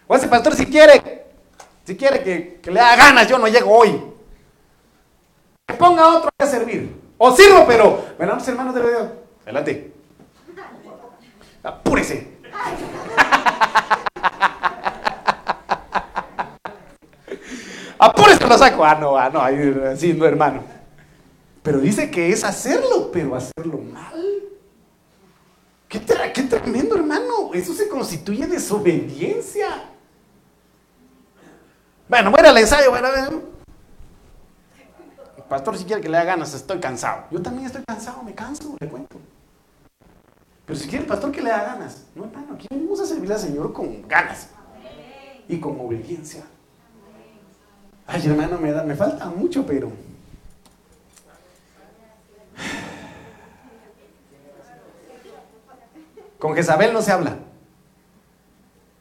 [0.06, 1.26] O ese pastor si quiere,
[1.84, 4.02] si quiere que, le haga ganas, yo no llego hoy.
[5.66, 6.98] Que ponga otro a servir.
[7.18, 9.08] O sirvo, pero, bueno, hermanos de Dios,
[9.42, 9.92] adelante.
[11.62, 12.38] Apúrese.
[17.98, 18.84] Apúrese, lo saco.
[18.84, 20.81] Ah, no, ah, no, así no, hermano.
[21.62, 24.42] Pero dice que es hacerlo, pero hacerlo mal.
[25.88, 27.52] ¿Qué, tremendo, hermano.
[27.52, 29.90] Eso se constituye desobediencia.
[32.08, 32.90] Bueno, voy al ensayo.
[32.90, 33.08] Bueno,
[35.36, 37.24] el pastor, si quiere que le haga ganas, estoy cansado.
[37.30, 39.18] Yo también estoy cansado, me canso, le cuento.
[40.64, 42.04] Pero si quiere el pastor que le haga ganas.
[42.14, 44.48] No, hermano, aquí venimos a servir al Señor con ganas
[45.46, 46.42] y con obediencia.
[48.06, 49.92] Ay, hermano, me, da, me falta mucho, pero
[56.42, 57.36] Con Jezabel no se habla.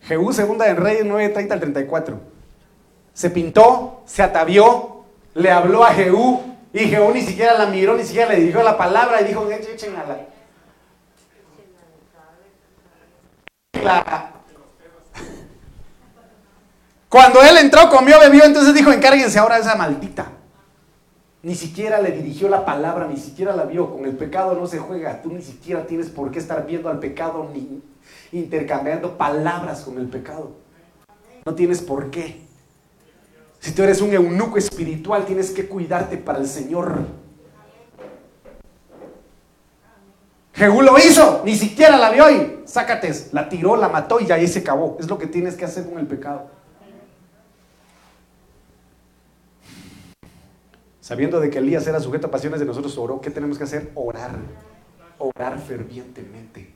[0.03, 2.19] Jehú, segunda en Reyes 9, 30 al 34.
[3.15, 6.39] Se pintó, se atavió, le habló a Jehú
[6.71, 9.95] y Jehú ni siquiera la miró, ni siquiera le dirigió la palabra y dijo, echen
[9.95, 10.19] a la...
[17.09, 20.27] Cuando él entró, comió, bebió, entonces dijo, encárguense ahora de esa maldita.
[21.43, 23.91] Ni siquiera le dirigió la palabra, ni siquiera la vio.
[23.91, 25.21] Con el pecado no se juega.
[25.21, 27.81] Tú ni siquiera tienes por qué estar viendo al pecado ni
[28.31, 30.51] intercambiando palabras con el pecado.
[31.45, 32.41] No tienes por qué.
[33.59, 36.99] Si tú eres un eunuco espiritual, tienes que cuidarte para el Señor.
[40.53, 44.47] Jehú lo hizo, ni siquiera la vio y sácate, la tiró, la mató y ahí
[44.47, 44.97] se acabó.
[44.99, 46.49] Es lo que tienes que hacer con el pecado.
[51.01, 53.19] Sabiendo de que Elías era sujeto a pasiones de nosotros, oró.
[53.19, 53.91] ¿Qué tenemos que hacer?
[53.95, 54.37] Orar.
[55.17, 56.71] Orar fervientemente.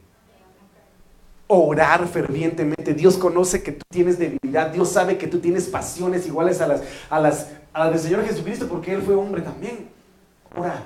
[1.47, 2.95] Orar fervientemente.
[2.95, 4.71] Dios conoce que tú tienes debilidad.
[4.71, 8.25] Dios sabe que tú tienes pasiones iguales a las, a las, a las del Señor
[8.25, 9.89] Jesucristo porque Él fue hombre también.
[10.55, 10.83] Ora.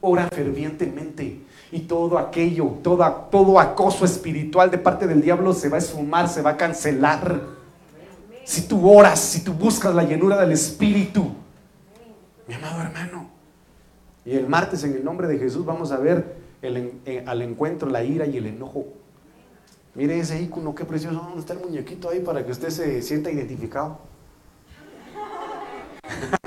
[0.00, 1.42] Ora fervientemente.
[1.70, 6.28] Y todo aquello, todo, todo acoso espiritual de parte del diablo se va a esfumar,
[6.28, 7.40] se va a cancelar.
[8.42, 11.30] Si tú oras, si tú buscas la llenura del Espíritu,
[12.50, 13.30] mi amado hermano.
[14.24, 18.02] Y el martes en el nombre de Jesús vamos a ver eh, al encuentro la
[18.02, 18.86] ira y el enojo.
[19.94, 21.20] Mire ese ícono, qué precioso.
[21.20, 24.00] ¿Dónde está el muñequito ahí para que usted se sienta identificado?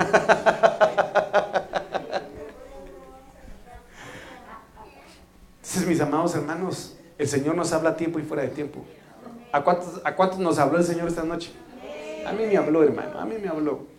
[5.55, 8.83] Entonces, mis amados hermanos, el Señor nos habla a tiempo y fuera de tiempo.
[9.53, 11.53] ¿A cuántos, ¿A cuántos nos habló el Señor esta noche?
[12.27, 13.92] A mí me habló, hermano, a mí me habló.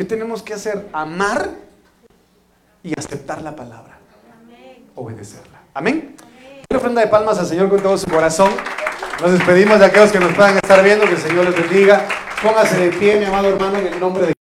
[0.00, 0.88] ¿Qué tenemos que hacer?
[0.94, 1.50] Amar
[2.82, 3.98] y aceptar la palabra.
[4.94, 5.60] Obedecerla.
[5.74, 6.16] Amén.
[6.70, 8.50] Una ofrenda de palmas al Señor con todo su corazón.
[9.20, 11.04] Nos despedimos de aquellos que nos puedan estar viendo.
[11.04, 12.08] Que el Señor les bendiga.
[12.42, 14.39] Póngase de pie, mi amado hermano, en el nombre de